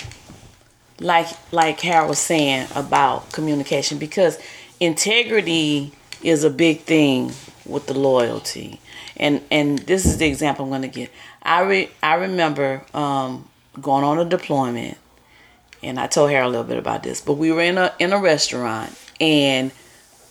like 1.00 1.28
like 1.52 1.80
Harold 1.80 2.09
was 2.09 2.18
saying 2.18 2.68
about 2.75 3.30
communication 3.32 3.99
because 3.99 4.38
integrity 4.80 5.92
is 6.23 6.44
a 6.44 6.50
big 6.50 6.80
thing 6.82 7.32
with 7.66 7.87
the 7.88 7.94
loyalty. 7.94 8.80
And 9.18 9.42
and 9.50 9.80
this 9.80 10.06
is 10.06 10.16
the 10.16 10.26
example 10.26 10.64
I'm 10.64 10.71
gonna 10.71 10.88
give. 10.88 11.11
I 11.42 11.61
re, 11.62 11.90
I 12.02 12.14
remember 12.14 12.82
um 12.94 13.49
going 13.80 14.04
on 14.04 14.18
a 14.18 14.25
deployment 14.25 14.97
and 15.82 16.00
I 16.00 16.06
told 16.06 16.30
Harold 16.30 16.49
a 16.49 16.59
little 16.59 16.68
bit 16.68 16.78
about 16.78 17.02
this, 17.02 17.21
but 17.21 17.35
we 17.35 17.52
were 17.52 17.62
in 17.62 17.76
a 17.76 17.92
in 17.99 18.14
a 18.14 18.18
restaurant 18.18 18.99
and 19.21 19.73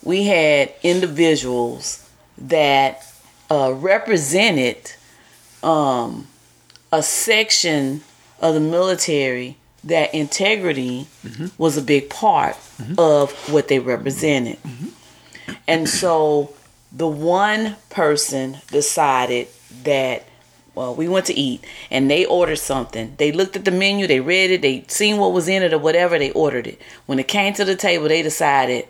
we 0.04 0.24
had 0.24 0.74
individuals 0.82 2.10
that 2.40 3.06
uh, 3.52 3.74
represented 3.74 4.94
um, 5.62 6.28
a 6.92 7.04
section 7.04 8.02
of 8.40 8.54
the 8.54 8.62
military 8.62 9.58
that 9.84 10.14
integrity 10.14 11.08
was 11.58 11.76
a 11.76 11.82
big 11.82 12.10
part 12.10 12.56
of 12.98 13.32
what 13.52 13.68
they 13.68 13.80
represented. 13.80 14.58
And 15.68 15.90
so 15.90 16.54
the 16.92 17.08
one 17.08 17.76
person 17.90 18.58
decided 18.68 19.48
that 19.84 20.28
well, 20.74 20.96
we 20.96 21.10
went 21.10 21.26
to 21.26 21.34
eat 21.34 21.66
and 21.90 22.10
they 22.10 22.26
ordered 22.26 22.56
something. 22.56 23.16
They 23.18 23.34
looked 23.34 23.58
at 23.58 23.66
the 23.66 23.72
menu, 23.72 24.08
they 24.08 24.22
read 24.22 24.52
it, 24.52 24.62
they 24.62 24.86
seen 24.88 25.18
what 25.18 25.34
was 25.34 25.50
in 25.50 25.62
it 25.64 25.74
or 25.74 25.78
whatever, 25.78 26.18
they 26.18 26.32
ordered 26.32 26.68
it. 26.68 26.82
When 27.06 27.20
it 27.20 27.28
came 27.28 27.54
to 27.56 27.66
the 27.66 27.76
table, 27.76 28.08
they 28.08 28.22
decided, 28.22 28.88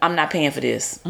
I'm 0.00 0.14
not 0.14 0.30
paying 0.30 0.52
for 0.52 0.60
this. 0.60 1.00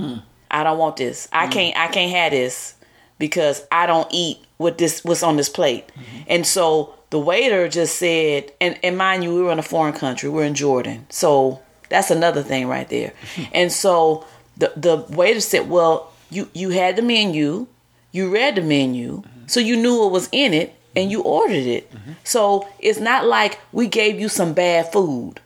I 0.52 0.62
don't 0.62 0.78
want 0.78 0.96
this. 0.96 1.28
I 1.32 1.46
mm. 1.46 1.52
can't 1.52 1.76
I 1.76 1.88
can't 1.88 2.12
have 2.12 2.32
this 2.32 2.74
because 3.18 3.64
I 3.72 3.86
don't 3.86 4.08
eat 4.10 4.38
what 4.58 4.78
this 4.78 5.04
what's 5.04 5.22
on 5.22 5.36
this 5.36 5.48
plate. 5.48 5.88
Mm-hmm. 5.88 6.22
And 6.28 6.46
so 6.46 6.94
the 7.10 7.18
waiter 7.18 7.68
just 7.68 7.96
said, 7.96 8.52
and, 8.60 8.78
and 8.82 8.96
mind 8.96 9.22
you, 9.22 9.34
we 9.34 9.42
were 9.42 9.52
in 9.52 9.58
a 9.58 9.62
foreign 9.62 9.92
country, 9.92 10.28
we're 10.28 10.44
in 10.44 10.54
Jordan. 10.54 11.06
So 11.10 11.60
that's 11.88 12.10
another 12.10 12.42
thing 12.42 12.68
right 12.68 12.88
there. 12.88 13.12
and 13.52 13.72
so 13.72 14.26
the 14.56 14.72
the 14.76 15.06
waiter 15.08 15.40
said, 15.40 15.68
Well, 15.68 16.12
you 16.30 16.48
you 16.52 16.70
had 16.70 16.96
the 16.96 17.02
menu, 17.02 17.66
you 18.12 18.30
read 18.30 18.56
the 18.56 18.62
menu, 18.62 19.22
mm-hmm. 19.22 19.46
so 19.46 19.60
you 19.60 19.76
knew 19.76 19.98
what 19.98 20.12
was 20.12 20.28
in 20.32 20.52
it 20.52 20.74
and 20.94 21.10
you 21.10 21.20
mm-hmm. 21.20 21.28
ordered 21.28 21.66
it. 21.66 21.90
So 22.24 22.68
it's 22.78 23.00
not 23.00 23.26
like 23.26 23.58
we 23.72 23.86
gave 23.86 24.20
you 24.20 24.28
some 24.28 24.52
bad 24.52 24.92
food. 24.92 25.40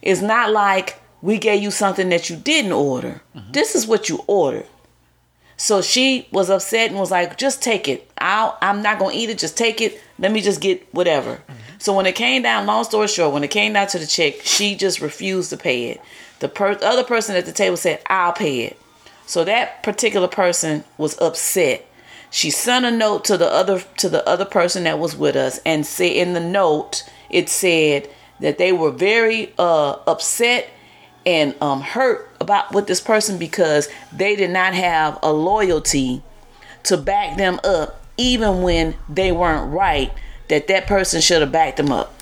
It's 0.00 0.20
not 0.20 0.50
like 0.50 1.01
we 1.22 1.38
gave 1.38 1.62
you 1.62 1.70
something 1.70 2.08
that 2.10 2.28
you 2.28 2.36
didn't 2.36 2.72
order. 2.72 3.22
This 3.52 3.74
is 3.74 3.86
what 3.86 4.08
you 4.08 4.24
ordered. 4.26 4.66
So 5.56 5.80
she 5.80 6.26
was 6.32 6.50
upset 6.50 6.90
and 6.90 6.98
was 6.98 7.12
like, 7.12 7.38
"Just 7.38 7.62
take 7.62 7.88
it. 7.88 8.10
I'll, 8.18 8.58
I'm 8.60 8.82
not 8.82 8.98
gonna 8.98 9.14
eat 9.14 9.30
it. 9.30 9.38
Just 9.38 9.56
take 9.56 9.80
it. 9.80 10.00
Let 10.18 10.32
me 10.32 10.40
just 10.40 10.60
get 10.60 10.92
whatever." 10.92 11.40
So 11.78 11.94
when 11.94 12.06
it 12.06 12.16
came 12.16 12.42
down, 12.42 12.66
long 12.66 12.84
story 12.84 13.06
short, 13.08 13.32
when 13.32 13.44
it 13.44 13.50
came 13.50 13.72
down 13.72 13.86
to 13.88 13.98
the 13.98 14.06
check, 14.06 14.34
she 14.42 14.74
just 14.74 15.00
refused 15.00 15.50
to 15.50 15.56
pay 15.56 15.90
it. 15.90 16.00
The 16.40 16.48
per- 16.48 16.78
other 16.82 17.04
person 17.04 17.36
at 17.36 17.46
the 17.46 17.52
table 17.52 17.76
said, 17.76 18.00
"I'll 18.08 18.32
pay 18.32 18.62
it." 18.62 18.76
So 19.26 19.44
that 19.44 19.82
particular 19.84 20.28
person 20.28 20.84
was 20.98 21.20
upset. 21.20 21.86
She 22.30 22.50
sent 22.50 22.84
a 22.84 22.90
note 22.90 23.24
to 23.26 23.36
the 23.36 23.50
other 23.52 23.84
to 23.98 24.08
the 24.08 24.26
other 24.28 24.44
person 24.44 24.84
that 24.84 24.98
was 24.98 25.14
with 25.14 25.36
us 25.36 25.60
and 25.64 25.86
say 25.86 26.08
in 26.08 26.32
the 26.32 26.40
note 26.40 27.04
it 27.30 27.48
said 27.48 28.08
that 28.40 28.58
they 28.58 28.72
were 28.72 28.90
very 28.90 29.52
uh, 29.58 29.96
upset 30.06 30.68
and 31.24 31.54
um, 31.62 31.80
hurt 31.80 32.28
about 32.40 32.74
with 32.74 32.86
this 32.86 33.00
person 33.00 33.38
because 33.38 33.88
they 34.12 34.36
did 34.36 34.50
not 34.50 34.74
have 34.74 35.18
a 35.22 35.32
loyalty 35.32 36.22
to 36.84 36.96
back 36.96 37.36
them 37.36 37.60
up 37.64 38.04
even 38.16 38.62
when 38.62 38.94
they 39.08 39.32
weren't 39.32 39.72
right 39.72 40.12
that 40.48 40.66
that 40.68 40.86
person 40.86 41.20
should 41.20 41.40
have 41.40 41.52
backed 41.52 41.76
them 41.76 41.92
up. 41.92 42.14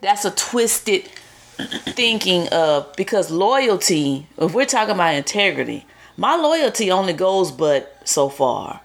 That's 0.00 0.24
a 0.24 0.30
twisted 0.30 1.08
thinking 1.56 2.48
of 2.48 2.94
because 2.96 3.30
loyalty 3.30 4.26
if 4.36 4.52
we're 4.52 4.66
talking 4.66 4.94
about 4.94 5.14
integrity 5.14 5.86
my 6.16 6.34
loyalty 6.36 6.90
only 6.90 7.12
goes 7.12 7.50
but 7.52 8.00
so 8.04 8.28
far. 8.28 8.80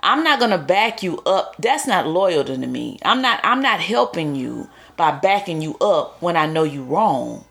I'm 0.00 0.22
not 0.24 0.40
to 0.40 0.58
back 0.58 1.02
you 1.02 1.18
up. 1.20 1.54
That's 1.58 1.86
not 1.86 2.06
loyalty 2.06 2.56
to 2.56 2.66
me. 2.66 2.98
I'm 3.04 3.22
not 3.22 3.40
i'm 3.44 3.60
not 3.60 3.80
helping 3.80 4.34
you 4.34 4.68
by 4.96 5.10
backing 5.10 5.60
you 5.62 5.76
up 5.78 6.20
when 6.22 6.36
i 6.36 6.46
know 6.46 6.62
you're 6.62 6.82
wrong 6.82 7.44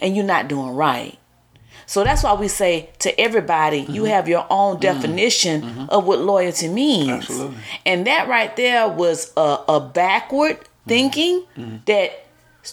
and 0.00 0.16
you're 0.16 0.24
not 0.24 0.48
doing 0.48 0.70
right. 0.70 1.18
So 1.86 2.04
that's 2.04 2.22
why 2.22 2.34
we 2.34 2.46
say 2.46 2.90
to 3.00 3.20
everybody, 3.20 3.78
you 3.78 4.02
mm-hmm. 4.02 4.12
have 4.12 4.28
your 4.28 4.46
own 4.48 4.74
mm-hmm. 4.74 4.82
definition 4.82 5.62
mm-hmm. 5.62 5.84
of 5.88 6.04
what 6.04 6.20
loyalty 6.20 6.68
means. 6.68 7.10
Absolutely. 7.10 7.56
And 7.84 8.06
that 8.06 8.28
right 8.28 8.54
there 8.56 8.88
was 8.88 9.32
a, 9.36 9.58
a 9.68 9.80
backward 9.80 10.58
thinking 10.86 11.44
that 11.86 12.26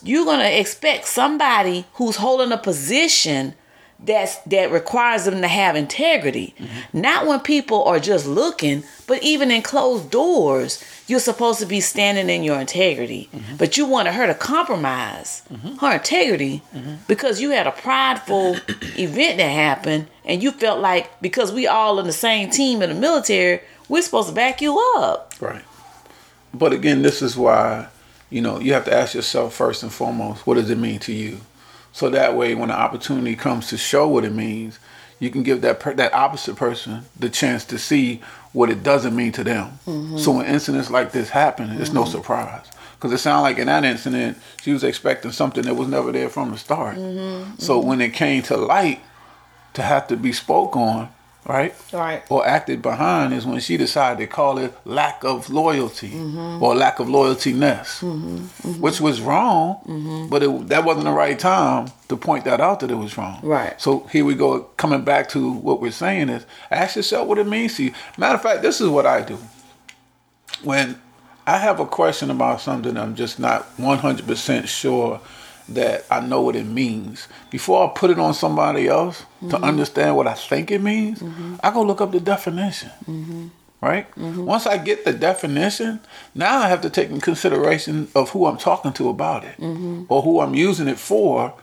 you're 0.04 0.26
gonna 0.26 0.44
expect 0.44 1.06
somebody 1.08 1.86
who's 1.94 2.18
holding 2.18 2.52
a 2.52 2.58
position 2.58 3.56
that's 4.00 4.38
that 4.40 4.72
requires 4.72 5.26
them 5.26 5.42
to 5.42 5.48
have 5.48 5.76
integrity. 5.76 6.54
Mm-hmm. 6.60 7.02
Not 7.02 7.26
when 7.26 7.40
people 7.40 7.84
are 7.84 8.00
just 8.00 8.28
looking, 8.28 8.84
but 9.08 9.24
even 9.24 9.50
in 9.50 9.64
closed 9.64 10.12
doors, 10.12 10.84
you're 11.08 11.20
supposed 11.20 11.60
to 11.60 11.66
be 11.66 11.82
standing 11.82 12.30
in 12.30 12.44
your 12.44 12.60
integrity. 12.60 13.30
Mm-hmm. 13.34 13.58
But 13.58 13.78
you 13.78 13.86
wanted 13.86 14.14
her 14.14 14.28
to 14.28 14.36
compromise 14.36 15.42
mm-hmm. 15.52 15.78
her 15.78 15.96
integrity 15.96 16.62
because 17.08 17.42
you 17.42 17.52
had 17.52 17.66
a 17.66 17.72
prideful 17.72 18.56
event 18.98 19.38
that 19.38 19.50
happened 19.50 20.08
and 20.26 20.44
you 20.44 20.52
felt 20.52 20.80
like 20.80 21.20
because 21.22 21.52
we 21.52 21.66
all 21.66 22.00
in 22.00 22.06
the 22.06 22.14
same 22.14 22.50
team 22.50 22.82
in 22.82 22.90
the 22.90 22.96
military, 22.96 23.62
we're 23.90 24.02
supposed 24.02 24.30
to 24.30 24.36
back 24.36 24.62
you 24.62 24.78
up. 24.98 25.34
Right. 25.40 25.64
But 26.54 26.74
again, 26.74 27.02
this 27.02 27.22
is 27.22 27.38
why, 27.38 27.88
you 28.30 28.42
know, 28.42 28.60
you 28.60 28.74
have 28.74 28.86
to 28.86 28.94
ask 28.94 29.16
yourself 29.16 29.54
first 29.54 29.84
and 29.84 29.92
foremost, 29.92 30.46
what 30.46 30.56
does 30.56 30.70
it 30.70 30.78
mean 30.78 31.00
to 31.00 31.14
you? 31.14 31.40
So 31.98 32.12
that 32.12 32.36
way, 32.36 32.54
when 32.54 32.70
the 32.70 32.76
opportunity 32.76 33.36
comes 33.36 33.70
to 33.70 33.78
show 33.78 34.08
what 34.08 34.24
it 34.24 34.32
means, 34.32 34.78
you 35.18 35.32
can 35.32 35.42
give 35.42 35.62
that 35.62 35.80
per- 35.80 35.96
that 35.96 36.14
opposite 36.14 36.56
person 36.56 37.06
the 37.18 37.28
chance 37.28 37.66
to 37.66 37.80
see 37.80 38.22
what 38.54 38.70
it 38.70 38.84
doesn't 38.84 39.16
mean 39.16 39.32
to 39.32 39.44
them. 39.44 39.80
Mm-hmm. 39.88 40.20
So 40.20 40.34
when 40.34 40.46
incidents 40.46 40.92
like 40.92 41.12
this 41.12 41.32
happen, 41.32 41.72
it's 41.82 41.92
no 41.92 42.04
mm-hmm. 42.04 42.12
surprise. 42.12 42.68
Because 42.94 43.14
it 43.14 43.18
sounded 43.18 43.42
like 43.42 43.58
in 43.58 43.66
that 43.66 43.84
incident, 43.84 44.38
she 44.62 44.74
was 44.74 44.84
expecting 44.84 45.32
something 45.32 45.64
that 45.64 45.74
was 45.74 45.88
never 45.88 46.12
there 46.12 46.30
from 46.30 46.52
the 46.52 46.60
start. 46.60 46.98
Mm-hmm. 46.98 47.58
So 47.58 47.80
when 47.80 48.00
it 48.00 48.14
came 48.14 48.44
to 48.44 48.58
light, 48.58 49.02
to 49.74 49.82
have 49.82 50.08
to 50.10 50.18
be 50.18 50.34
spoke 50.34 50.76
on, 50.76 51.10
right? 51.48 51.74
Right. 51.94 52.24
Or 52.30 52.46
acted 52.46 52.82
behind 52.82 53.34
is 53.34 53.46
when 53.46 53.60
she 53.60 53.78
decided 53.78 54.20
to 54.20 54.28
call 54.28 54.58
it 54.58 54.74
lack 54.86 55.24
of 55.24 55.50
loyalty 55.50 56.14
or 56.62 56.76
lack 56.76 57.00
of 57.00 57.08
loyaltyness, 57.08 58.02
which 58.80 59.00
was 59.00 59.22
wrong, 59.22 60.28
but 60.30 60.44
it, 60.44 60.68
that 60.68 60.84
wasn't 60.84 61.06
the 61.06 61.12
right 61.12 61.40
time 61.40 61.88
to 62.10 62.18
point 62.18 62.46
that 62.46 62.60
out 62.60 62.82
that 62.82 62.92
it 62.92 62.96
was 62.96 63.18
wrong. 63.18 63.40
Right. 63.42 63.80
So 63.82 64.02
here 64.12 64.26
we 64.26 64.36
go, 64.36 64.62
coming 64.78 65.04
back 65.04 65.30
to 65.30 65.52
what 65.52 65.82
we're 65.82 65.92
saying 65.92 66.30
is 66.30 66.46
ask 66.70 66.96
yourself 66.96 67.28
what 67.28 67.38
it 67.38 67.48
means 67.48 67.78
to 67.78 67.86
you. 67.86 67.94
Matter 68.18 68.36
of 68.36 68.42
fact, 68.42 68.62
this 68.62 68.82
is 68.82 68.90
what 68.90 69.06
I 69.06 69.22
do. 69.22 69.38
When 70.64 71.00
I 71.46 71.58
have 71.60 71.80
a 71.80 71.86
question 71.86 72.30
about 72.30 72.62
something, 72.62 72.98
I'm 72.98 73.16
just 73.16 73.40
not 73.40 73.76
100% 73.78 74.68
sure 74.68 75.22
that 75.70 76.06
I 76.10 76.20
know 76.20 76.42
what 76.42 76.56
it 76.56 76.66
means. 76.66 77.28
Before 77.50 77.86
I 77.86 77.92
put 77.94 78.10
it 78.10 78.20
on 78.20 78.34
somebody 78.34 78.88
else 78.88 79.26
to 79.42 79.48
mm-hmm. 79.48 79.64
understand 79.64 80.16
what 80.16 80.28
I 80.28 80.34
think 80.34 80.72
it 80.72 80.82
means, 80.82 81.20
mm-hmm. 81.20 81.56
I 81.62 81.72
go 81.72 81.84
look 81.84 82.02
up 82.02 82.12
the 82.12 82.20
definition. 82.20 82.92
Mm-hmm. 83.06 83.48
Right? 83.80 84.08
Once 84.18 84.66
I 84.66 84.80
get 84.80 85.06
the 85.06 85.14
definition, 85.14 86.00
now 86.34 86.58
I 86.58 86.68
have 86.68 86.82
to 86.82 86.90
take 86.90 87.12
in 87.12 87.22
consideration 87.22 88.08
of 88.16 88.32
who 88.32 88.48
I'm 88.48 88.58
talking 88.58 88.92
to 88.94 89.08
about 89.08 89.44
it 89.44 89.56
or 90.10 90.24
who 90.24 90.40
I'm 90.40 90.56
using 90.56 90.88
it 90.88 90.98
for 90.98 91.54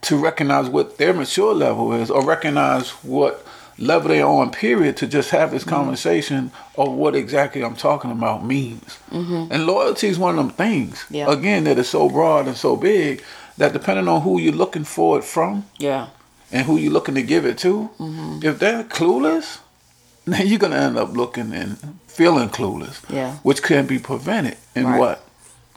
to 0.00 0.16
recognize 0.16 0.68
what 0.68 0.98
their 0.98 1.14
mature 1.14 1.54
level 1.54 1.92
is 1.92 2.10
or 2.10 2.24
recognize 2.24 2.90
what 3.04 3.46
level 3.78 4.08
they're 4.08 4.26
on 4.26 4.50
period 4.50 4.96
to 4.98 5.06
just 5.06 5.30
have 5.30 5.50
this 5.50 5.62
mm-hmm. 5.62 5.74
conversation 5.76 6.50
of 6.76 6.92
what 6.92 7.14
exactly 7.14 7.62
I'm 7.62 7.76
talking 7.76 8.10
about 8.10 8.44
means. 8.44 8.98
Mm-hmm. 9.10 9.52
And 9.52 9.66
loyalty 9.66 10.08
is 10.08 10.18
one 10.18 10.38
of 10.38 10.44
them 10.44 10.54
things, 10.54 11.04
Yeah. 11.10 11.30
again, 11.30 11.64
that 11.64 11.78
is 11.78 11.88
so 11.88 12.08
broad 12.08 12.46
and 12.46 12.56
so 12.56 12.76
big 12.76 13.22
that 13.56 13.72
depending 13.72 14.08
on 14.08 14.22
who 14.22 14.38
you're 14.40 14.52
looking 14.52 14.84
for 14.84 15.18
it 15.18 15.24
from 15.24 15.64
Yeah. 15.78 16.08
and 16.50 16.66
who 16.66 16.76
you're 16.76 16.92
looking 16.92 17.14
to 17.14 17.22
give 17.22 17.46
it 17.46 17.58
to, 17.58 17.90
mm-hmm. 17.98 18.40
if 18.42 18.58
they're 18.58 18.84
clueless, 18.84 19.58
then 20.24 20.46
you're 20.46 20.58
going 20.58 20.72
to 20.72 20.78
end 20.78 20.98
up 20.98 21.12
looking 21.16 21.52
and 21.52 21.78
feeling 22.06 22.48
clueless, 22.50 23.00
Yeah. 23.08 23.34
which 23.42 23.62
can 23.62 23.86
be 23.86 23.98
prevented 23.98 24.56
in 24.74 24.86
Right. 24.86 24.98
what? 24.98 25.24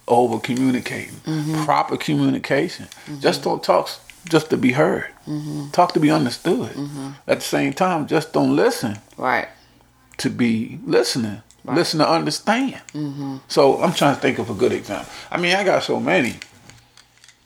Over 0.08 0.40
communicating, 0.40 1.22
proper 1.64 1.96
communication. 1.96 2.88
Just 3.22 3.44
don't 3.44 3.64
talk 3.64 3.88
just 4.30 4.50
to 4.50 4.58
be 4.58 4.72
heard. 4.74 5.06
Mm-hmm. 5.28 5.70
Talk 5.72 5.94
to 5.94 6.00
be 6.00 6.12
understood. 6.12 6.70
Mm-hmm. 6.72 7.10
At 7.28 7.40
the 7.40 7.46
same 7.46 7.74
time, 7.74 8.08
just 8.08 8.34
don't 8.34 8.56
listen 8.56 8.98
Right. 9.18 9.48
to 10.18 10.30
be 10.30 10.80
listening. 10.86 11.42
Listen 11.64 12.00
to 12.00 12.10
understand. 12.10 12.82
Mm-hmm. 12.94 13.38
So 13.48 13.82
I'm 13.84 13.94
trying 13.94 14.16
to 14.16 14.22
think 14.22 14.40
of 14.40 14.50
a 14.50 14.54
good 14.56 14.72
example. 14.72 15.12
I 15.30 15.38
mean, 15.38 15.56
I 15.56 15.64
got 15.64 15.84
so 15.84 16.00
many, 16.00 16.36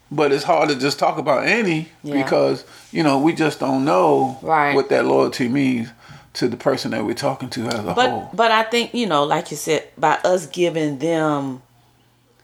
but 0.10 0.32
it's 0.32 0.46
hard 0.46 0.70
to 0.70 0.76
just 0.76 0.98
talk 1.00 1.18
about 1.18 1.46
any 1.46 1.90
Yeah. 2.04 2.24
because 2.24 2.64
you 2.94 3.04
know 3.04 3.20
we 3.20 3.34
just 3.34 3.60
don't 3.60 3.84
know 3.84 4.40
Right. 4.42 4.74
what 4.74 4.88
that 4.90 5.06
loyalty 5.06 5.50
means 5.50 5.90
to 6.36 6.48
the 6.48 6.56
person 6.58 6.92
that 6.92 7.04
we're 7.06 7.14
talking 7.14 7.50
to 7.50 7.68
as 7.68 7.80
a 7.86 7.94
But 7.94 8.10
whole. 8.10 8.30
but 8.34 8.52
I 8.52 8.64
think 8.64 8.94
you 8.94 9.06
know, 9.06 9.24
like 9.26 9.52
you 9.52 9.58
said, 9.58 9.84
by 9.98 10.14
us 10.24 10.46
giving 10.48 11.00
them 11.00 11.62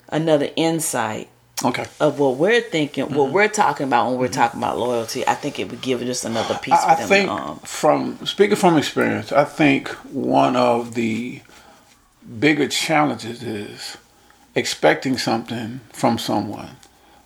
another 0.09 0.49
insight 0.57 1.29
Okay. 1.63 1.85
of 1.99 2.19
what 2.19 2.37
we're 2.37 2.61
thinking, 2.61 3.05
what 3.05 3.13
mm-hmm. 3.13 3.33
we're 3.33 3.47
talking 3.47 3.87
about 3.87 4.09
when 4.09 4.19
we're 4.19 4.25
mm-hmm. 4.25 4.33
talking 4.33 4.59
about 4.59 4.77
loyalty, 4.77 5.27
I 5.27 5.35
think 5.35 5.59
it 5.59 5.69
would 5.69 5.81
give 5.81 5.99
just 6.01 6.25
another 6.25 6.57
piece 6.57 6.73
I, 6.73 6.93
I 6.93 6.95
them. 6.95 7.07
think 7.07 7.29
to, 7.29 7.35
um, 7.35 7.59
from 7.59 8.25
speaking 8.25 8.55
from 8.55 8.77
experience, 8.77 9.31
I 9.31 9.43
think 9.43 9.89
one 10.11 10.55
of 10.55 10.95
the 10.95 11.41
bigger 12.39 12.67
challenges 12.67 13.43
is 13.43 13.97
expecting 14.55 15.17
something 15.17 15.81
from 15.91 16.17
someone 16.17 16.77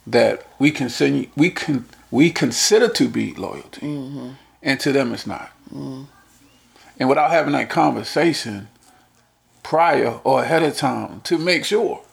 that 0.07 0.45
we 0.59 0.71
consider 0.71 1.27
we 1.35 1.49
can 1.49 1.85
we 2.11 2.31
consider 2.31 2.87
to 2.87 3.09
be 3.09 3.33
loyalty, 3.33 3.81
mm-hmm. 3.81 4.29
and 4.61 4.79
to 4.79 4.91
them 4.91 5.13
it's 5.13 5.25
not. 5.25 5.51
Mm. 5.73 6.07
And 6.99 7.09
without 7.09 7.31
having 7.31 7.53
that 7.53 7.69
conversation 7.69 8.69
prior 9.63 10.19
or 10.23 10.43
ahead 10.43 10.63
of 10.63 10.77
time 10.77 11.21
to 11.21 11.37
make 11.37 11.65
sure 11.65 12.04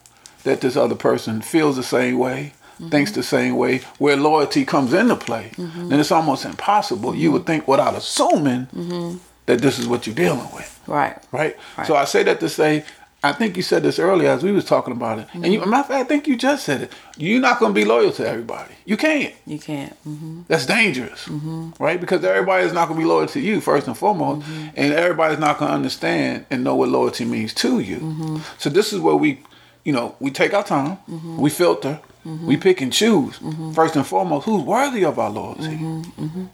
that 0.44 0.60
this 0.60 0.76
other 0.76 0.94
person 0.94 1.40
feels 1.40 1.76
the 1.76 1.82
same 1.82 2.18
way, 2.18 2.52
thinks 2.90 3.12
the 3.12 3.22
same 3.22 3.56
way, 3.56 3.78
where 3.98 4.16
loyalty 4.16 4.64
comes 4.64 4.92
into 4.92 5.16
play, 5.16 5.52
then 5.56 6.00
it's 6.00 6.12
almost 6.12 6.44
impossible. 6.44 7.14
You 7.14 7.32
would 7.32 7.46
think 7.46 7.68
without 7.68 7.94
assuming 7.94 9.20
that 9.46 9.60
this 9.60 9.78
is 9.78 9.86
what 9.86 10.06
you're 10.06 10.16
dealing 10.16 10.48
with, 10.54 10.80
right. 10.86 11.16
right? 11.32 11.56
Right. 11.76 11.86
So 11.86 11.96
I 11.96 12.04
say 12.04 12.22
that 12.24 12.40
to 12.40 12.48
say, 12.48 12.84
I 13.24 13.32
think 13.32 13.56
you 13.56 13.62
said 13.62 13.84
this 13.84 14.00
earlier 14.00 14.30
as 14.30 14.42
we 14.42 14.50
was 14.50 14.64
talking 14.64 14.92
about 14.92 15.20
it, 15.20 15.28
and 15.32 15.46
you, 15.46 15.60
mm-hmm. 15.60 15.70
matter 15.70 15.80
of 15.82 15.86
fact, 15.86 16.00
I 16.00 16.08
think 16.08 16.26
you 16.26 16.36
just 16.36 16.64
said 16.64 16.80
it. 16.82 16.92
You're 17.16 17.40
not 17.40 17.60
going 17.60 17.72
to 17.72 17.80
be 17.80 17.84
loyal 17.84 18.10
to 18.12 18.26
everybody. 18.26 18.74
You 18.84 18.96
can't. 18.96 19.32
You 19.46 19.60
can't. 19.60 19.92
hmm 19.98 20.42
That's 20.48 20.66
dangerous, 20.66 21.26
mm-hmm. 21.26 21.70
right? 21.78 22.00
Because 22.00 22.24
everybody 22.24 22.66
is 22.66 22.72
not 22.72 22.88
going 22.88 22.98
to 22.98 23.04
be 23.04 23.08
loyal 23.08 23.28
to 23.28 23.38
you 23.40 23.60
first 23.60 23.86
and 23.86 23.96
foremost, 23.96 24.44
mm-hmm. 24.44 24.68
and 24.74 24.92
everybody's 24.92 25.38
not 25.38 25.58
going 25.58 25.68
to 25.68 25.74
understand 25.74 26.46
and 26.50 26.64
know 26.64 26.74
what 26.74 26.88
loyalty 26.88 27.24
means 27.24 27.54
to 27.54 27.78
you. 27.78 28.40
So 28.58 28.68
this 28.70 28.92
is 28.92 28.98
where 28.98 29.14
we, 29.14 29.40
you 29.84 29.92
know, 29.92 30.14
we 30.20 30.30
take 30.30 30.54
our 30.54 30.64
time, 30.64 30.98
we 31.38 31.50
filter, 31.50 32.00
we 32.24 32.56
pick 32.56 32.80
and 32.80 32.92
choose. 32.92 33.38
First 33.74 33.96
and 33.96 34.06
foremost, 34.06 34.46
who's 34.46 34.62
worthy 34.62 35.04
of 35.04 35.18
our 35.18 35.30
loyalty? 35.30 35.78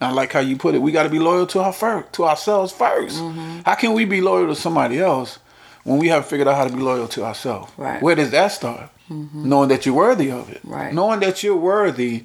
I 0.00 0.10
like 0.12 0.32
how 0.32 0.40
you 0.40 0.56
put 0.56 0.74
it. 0.74 0.80
We 0.80 0.92
got 0.92 1.02
to 1.02 1.10
be 1.10 1.18
loyal 1.18 1.46
to 1.48 1.60
our 1.60 1.72
first, 1.72 2.12
to 2.14 2.24
ourselves 2.24 2.72
1st 2.72 3.64
How 3.64 3.74
can 3.74 3.92
we 3.92 4.04
be 4.04 4.20
loyal 4.20 4.46
to 4.48 4.54
somebody 4.54 4.98
else 4.98 5.38
when 5.84 5.98
we 5.98 6.08
haven't 6.08 6.28
figured 6.28 6.48
out 6.48 6.56
how 6.56 6.66
to 6.66 6.74
be 6.74 6.82
loyal 6.82 7.08
to 7.08 7.24
ourselves? 7.24 7.70
Right. 7.76 8.02
Where 8.02 8.14
does 8.14 8.30
that 8.30 8.48
start? 8.48 8.90
Knowing 9.10 9.68
that 9.70 9.86
you're 9.86 9.94
worthy 9.94 10.30
of 10.30 10.50
it. 10.50 10.60
Right. 10.64 10.92
Knowing 10.92 11.20
that 11.20 11.42
you're 11.42 11.56
worthy 11.56 12.24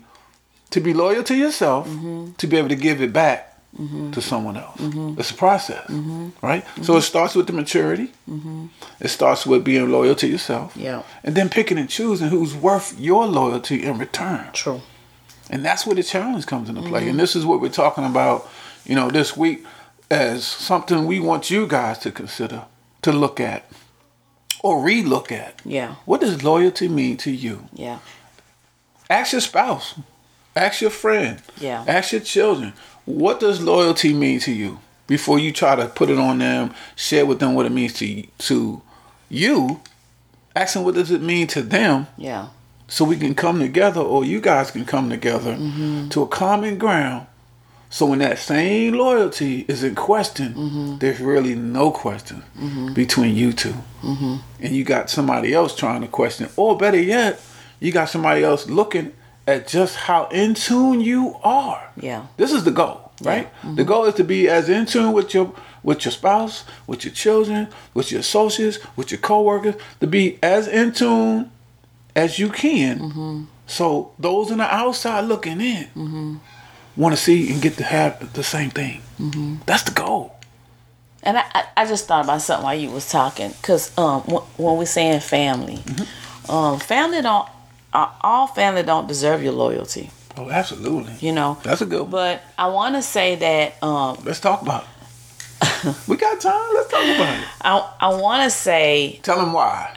to 0.70 0.80
be 0.82 0.94
loyal 0.94 1.24
to 1.24 1.36
yourself, 1.36 1.88
to 2.38 2.48
be 2.48 2.58
able 2.58 2.70
to 2.70 2.76
give 2.76 3.02
it 3.02 3.13
back 3.13 3.53
to 3.75 4.21
someone 4.21 4.55
else. 4.55 4.79
Mm-hmm. 4.79 5.19
It's 5.19 5.31
a 5.31 5.33
process, 5.33 5.88
mm-hmm. 5.88 6.29
right? 6.41 6.63
So 6.83 6.95
it 6.97 7.01
starts 7.01 7.33
with 7.36 7.47
the 7.47 7.53
maturity. 7.53 8.12
Mm-hmm. 8.29 8.67
It 8.99 9.07
starts 9.07 9.47
with 9.47 9.63
being 9.63 9.91
loyal 9.91 10.15
to 10.15 10.27
yourself. 10.27 10.77
Yeah. 10.77 11.01
And 11.23 11.33
then 11.36 11.49
picking 11.49 11.79
and 11.79 11.89
choosing 11.89 12.29
who's 12.29 12.53
worth 12.53 12.99
your 12.99 13.25
loyalty 13.25 13.83
in 13.83 13.97
return. 13.97 14.49
True. 14.53 14.81
And 15.49 15.65
that's 15.65 15.86
where 15.86 15.95
the 15.95 16.03
challenge 16.03 16.45
comes 16.45 16.69
into 16.69 16.83
play. 16.83 17.09
And 17.09 17.19
this 17.19 17.36
is 17.36 17.45
what 17.45 17.62
we're 17.62 17.69
talking 17.69 18.05
about, 18.05 18.47
you 18.86 18.95
know, 18.95 19.09
this 19.09 19.36
week 19.36 19.65
as 20.12 20.45
something 20.45 21.07
we 21.07 21.19
want 21.19 21.49
you 21.49 21.65
guys 21.65 21.97
to 21.99 22.12
consider, 22.12 22.65
to 23.01 23.12
look 23.12 23.39
at, 23.39 23.71
or 24.62 24.81
re-look 24.81 25.31
at. 25.31 25.62
Yeah. 25.65 25.95
What 26.05 26.21
does 26.21 26.43
loyalty 26.43 26.88
mean 26.88 27.17
to 27.17 27.31
you? 27.31 27.67
Yeah. 27.73 27.99
Ask 29.09 29.33
your 29.33 29.41
spouse. 29.41 29.95
Ask 30.56 30.82
your 30.82 30.92
friend. 30.92 31.42
Yeah. 31.60 31.84
Ask 31.88 32.12
your 32.12 32.22
children. 32.22 32.74
What 33.06 33.39
does 33.39 33.62
loyalty 33.62 34.13
mean 34.13 34.39
to 34.42 34.52
you? 34.52 34.80
Before 35.08 35.38
you 35.38 35.52
try 35.52 35.76
to 35.76 35.88
put 35.88 36.10
it 36.10 36.18
on 36.18 36.39
them, 36.39 36.74
share 36.96 37.26
with 37.26 37.39
them 37.39 37.56
what 37.56 37.66
it 37.66 37.72
means 37.72 37.94
to 37.94 38.24
to 38.39 38.82
you. 39.30 39.82
Ask 40.56 40.76
them 40.76 40.84
what 40.84 40.96
does 40.96 41.12
it 41.12 41.22
mean 41.22 41.48
to 41.48 41.62
them, 41.62 42.08
Yeah. 42.16 42.48
so 42.88 43.04
we 43.04 43.18
can 43.18 43.34
come 43.34 43.60
together, 43.60 44.02
or 44.02 44.24
you 44.24 44.39
guys 44.39 44.70
can 44.72 44.86
come 44.86 45.10
together 45.10 45.56
mm-hmm. 45.56 46.10
to 46.10 46.22
a 46.22 46.28
common 46.28 46.78
ground. 46.78 47.26
So 47.89 48.06
when 48.06 48.20
that 48.20 48.39
same 48.39 48.94
loyalty 48.94 49.66
is 49.68 49.84
in 49.84 49.96
question, 49.96 50.54
mm-hmm. 50.54 50.98
there's 51.00 51.20
really 51.20 51.56
no 51.56 51.92
question 51.92 52.44
mm-hmm. 52.58 52.94
between 52.94 53.36
you 53.36 53.52
2 53.54 53.74
and 54.62 54.76
you 54.76 54.84
got 54.84 55.10
somebody 55.10 55.54
else 55.54 55.76
trying 55.76 56.02
to 56.02 56.08
question, 56.08 56.48
or 56.56 56.78
better 56.78 57.00
yet, 57.00 57.39
you 57.80 57.92
got 57.92 58.10
somebody 58.10 58.44
else 58.44 58.70
looking 58.70 59.12
at 59.47 59.67
just 59.67 59.95
how 59.95 60.27
in 60.27 60.53
tune 60.53 61.01
you 61.01 61.38
are. 61.43 61.91
Yeah. 61.97 62.27
This 62.38 62.51
is 62.51 62.63
the 62.63 62.71
goal, 62.71 63.12
right? 63.21 63.49
The 63.62 63.67
mm-hmm. 63.67 63.84
goal 63.84 64.06
is 64.06 64.15
to 64.15 64.23
be 64.23 64.47
as 64.47 64.69
in 64.69 64.86
tune 64.86 65.13
with 65.13 65.34
your 65.34 65.53
with 65.84 66.06
your 66.06 66.13
spouse, 66.13 66.63
with 66.88 67.03
your 67.03 67.13
children, 67.13 67.67
with 67.93 68.12
your 68.12 68.21
associates, 68.21 68.79
with 68.95 69.12
your 69.12 69.19
coworkers, 69.19 69.75
to 69.99 70.08
be 70.08 70.39
as 70.41 70.67
in 70.67 70.93
tune 70.93 71.51
as 72.15 72.39
you 72.39 72.49
can. 72.49 72.99
Mm-hmm. 72.99 73.43
So 73.67 74.13
those 74.17 74.51
on 74.51 74.60
the 74.60 74.73
outside 74.73 75.21
looking 75.21 75.60
in 75.60 75.86
mm-hmm. 75.86 76.36
want 76.95 77.15
to 77.15 77.21
see 77.21 77.51
and 77.51 77.62
get 77.62 77.77
to 77.77 77.84
have 77.84 78.34
the 78.34 78.43
same 78.43 78.69
thing. 78.69 79.01
That's 79.65 79.84
the 79.84 79.91
goal. 79.91 80.36
And 81.25 81.38
I, 81.38 81.65
I, 81.77 81.86
just 81.86 82.06
thought 82.06 82.25
about 82.25 82.41
something 82.41 82.65
while 82.65 82.75
you 82.75 82.91
was 82.91 83.10
talking, 83.10 83.53
cause 83.62 83.97
um 83.97 84.21
when, 84.23 84.41
when 84.58 84.77
we 84.77 84.86
saying 84.86 85.21
family, 85.21 85.79
um 86.49 86.79
family 86.79 87.21
don't 87.21 87.47
all 87.93 88.47
family 88.47 88.84
don't 88.84 89.08
deserve 89.08 89.43
your 89.43 89.53
loyalty, 89.53 90.10
Oh, 90.38 90.49
absolutely. 90.49 91.13
you 91.19 91.32
know. 91.32 91.58
That's 91.63 91.82
a 91.82 91.86
good 91.86 92.01
one. 92.01 92.12
But 92.12 92.41
I 92.58 92.67
want 92.67 92.95
to 92.95 93.01
say 93.01 93.36
that 93.36 93.82
um 93.84 94.17
Let's 94.25 94.39
talk 94.39 94.62
about 94.62 94.84
it. 94.84 94.89
we 96.08 96.17
got 96.17 96.41
time. 96.41 96.69
Let's 96.73 96.89
talk 96.89 97.03
about 97.03 97.39
it. 97.39 97.47
I 97.62 97.89
I 98.01 98.15
want 98.15 98.43
to 98.43 98.49
say 98.49 99.19
Tell 99.23 99.38
them 99.38 99.53
why. 99.53 99.95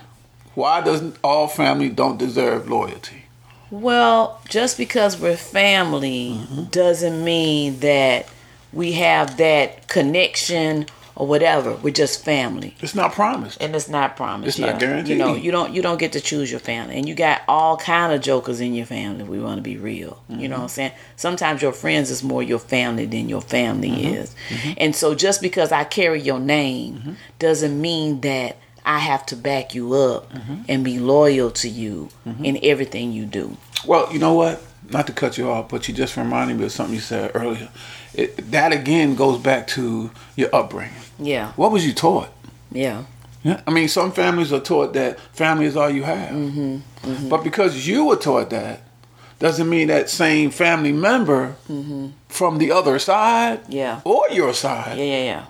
Why 0.54 0.80
doesn't 0.80 1.16
all 1.24 1.48
family 1.48 1.88
don't 1.88 2.18
deserve 2.18 2.68
loyalty? 2.68 3.22
well 3.70 4.40
just 4.48 4.78
because 4.78 5.18
we're 5.20 5.36
family 5.36 6.38
doesn't 6.70 7.24
mean 7.24 7.80
that 7.80 8.28
we 8.72 8.92
have 8.92 9.36
that 9.38 9.88
connection 9.88 10.86
or 11.16 11.26
whatever. 11.26 11.74
We're 11.76 11.92
just 11.92 12.24
family. 12.24 12.76
It's 12.80 12.94
not 12.94 13.12
promised. 13.12 13.60
And 13.60 13.74
it's 13.74 13.88
not 13.88 14.16
promised. 14.16 14.48
It's 14.48 14.58
not 14.58 14.78
guaranteed. 14.78 15.08
You 15.08 15.16
know, 15.16 15.34
you 15.34 15.50
don't 15.50 15.74
you 15.74 15.82
don't 15.82 15.98
get 15.98 16.12
to 16.12 16.20
choose 16.20 16.50
your 16.50 16.60
family, 16.60 16.96
and 16.96 17.08
you 17.08 17.14
got 17.14 17.42
all 17.48 17.76
kind 17.76 18.12
of 18.12 18.20
jokers 18.20 18.60
in 18.60 18.74
your 18.74 18.86
family. 18.86 19.24
We 19.24 19.40
want 19.40 19.56
to 19.58 19.62
be 19.62 19.76
real. 19.78 20.22
You 20.28 20.36
know 20.36 20.42
mm-hmm. 20.42 20.52
what 20.52 20.60
I'm 20.60 20.68
saying? 20.68 20.92
Sometimes 21.16 21.62
your 21.62 21.72
friends 21.72 22.10
is 22.10 22.22
more 22.22 22.42
your 22.42 22.58
family 22.58 23.06
than 23.06 23.28
your 23.28 23.40
family 23.40 23.90
mm-hmm. 23.90 24.14
is, 24.14 24.36
mm-hmm. 24.48 24.72
and 24.76 24.94
so 24.94 25.14
just 25.14 25.40
because 25.40 25.72
I 25.72 25.84
carry 25.84 26.20
your 26.20 26.38
name 26.38 27.16
doesn't 27.38 27.80
mean 27.80 28.20
that 28.20 28.58
I 28.84 28.98
have 28.98 29.26
to 29.26 29.36
back 29.36 29.74
you 29.74 29.94
up 29.94 30.32
and 30.68 30.84
be 30.84 30.98
loyal 30.98 31.50
to 31.50 31.68
you 31.68 32.10
in 32.42 32.58
everything 32.62 33.12
you 33.12 33.24
do. 33.24 33.56
Well, 33.84 34.12
you 34.12 34.18
know 34.18 34.34
what? 34.34 34.62
Not 34.88 35.08
to 35.08 35.12
cut 35.12 35.36
you 35.36 35.50
off, 35.50 35.68
but 35.68 35.88
you 35.88 35.94
just 35.94 36.16
reminded 36.16 36.58
me 36.58 36.66
of 36.66 36.72
something 36.72 36.94
you 36.94 37.00
said 37.00 37.32
earlier. 37.34 37.68
It, 38.16 38.50
that 38.50 38.72
again 38.72 39.14
goes 39.14 39.38
back 39.38 39.66
to 39.68 40.10
your 40.36 40.54
upbringing. 40.54 40.94
Yeah, 41.18 41.52
What 41.52 41.70
was 41.72 41.86
you 41.86 41.92
taught? 41.92 42.30
yeah, 42.70 43.04
Yeah, 43.42 43.60
I 43.66 43.70
mean, 43.70 43.88
some 43.88 44.12
families 44.12 44.52
are 44.52 44.60
taught 44.60 44.92
that 44.94 45.20
family 45.32 45.66
is 45.66 45.76
all 45.76 45.90
you 45.90 46.02
have. 46.02 46.30
Mm-hmm. 46.30 46.76
mm-hmm. 47.10 47.28
But 47.28 47.44
because 47.44 47.86
you 47.86 48.06
were 48.06 48.16
taught 48.16 48.50
that, 48.50 48.80
doesn't 49.38 49.68
mean 49.68 49.88
that 49.88 50.08
same 50.08 50.50
family 50.50 50.92
member 50.92 51.56
mm-hmm. 51.68 52.08
from 52.28 52.58
the 52.58 52.72
other 52.72 52.98
side 52.98 53.60
yeah, 53.68 54.00
or 54.04 54.26
your 54.30 54.54
side 54.54 54.96
yeah, 54.96 55.04
yeah, 55.04 55.24
yeah. 55.24 55.44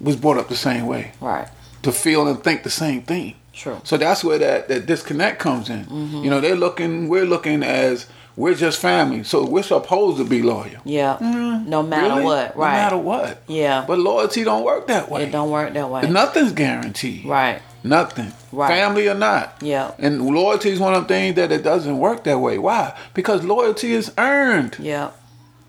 was 0.00 0.16
brought 0.16 0.36
up 0.36 0.48
the 0.48 0.56
same 0.56 0.86
way 0.86 1.12
Right. 1.20 1.48
to 1.82 1.92
feel 1.92 2.28
and 2.28 2.42
think 2.44 2.62
the 2.64 2.70
same 2.70 3.02
thing. 3.02 3.36
True. 3.54 3.80
So 3.84 3.96
that's 3.96 4.22
where 4.24 4.38
that, 4.38 4.68
that 4.68 4.86
disconnect 4.86 5.38
comes 5.38 5.70
in. 5.70 5.84
Mm-hmm. 5.86 6.24
You 6.24 6.30
know, 6.30 6.40
they're 6.40 6.56
looking, 6.56 7.08
we're 7.08 7.24
looking 7.24 7.62
as 7.62 8.06
we're 8.36 8.54
just 8.54 8.80
family, 8.80 9.22
so 9.24 9.46
we're 9.46 9.62
supposed 9.62 10.18
to 10.18 10.24
be 10.24 10.42
loyal. 10.42 10.80
Yeah. 10.84 11.16
Mm-hmm. 11.20 11.68
No 11.68 11.82
matter 11.82 12.08
Really? 12.14 12.24
what. 12.24 12.56
Right. 12.56 12.70
No 12.72 12.76
matter 12.82 12.96
what. 12.96 13.42
Yeah. 13.46 13.84
But 13.86 13.98
loyalty 13.98 14.44
don't 14.44 14.64
work 14.64 14.86
that 14.88 15.10
way. 15.10 15.24
it 15.24 15.32
don't 15.32 15.50
work 15.50 15.72
that 15.74 15.90
way. 15.90 16.08
Nothing's 16.10 16.52
guaranteed. 16.52 17.24
Right. 17.24 17.62
Nothing. 17.84 18.32
Right. 18.50 18.68
Family 18.68 19.08
or 19.08 19.14
not. 19.14 19.56
Yeah. 19.60 19.92
And 19.98 20.24
loyalty 20.24 20.70
is 20.70 20.80
one 20.80 20.94
of 20.94 21.02
the 21.02 21.08
things 21.08 21.36
that 21.36 21.52
it 21.52 21.62
doesn't 21.62 21.98
work 21.98 22.24
that 22.24 22.38
way. 22.38 22.58
Why? 22.58 22.96
Because 23.12 23.44
loyalty 23.44 23.92
is 23.92 24.12
earned. 24.18 24.76
Yeah. 24.78 25.10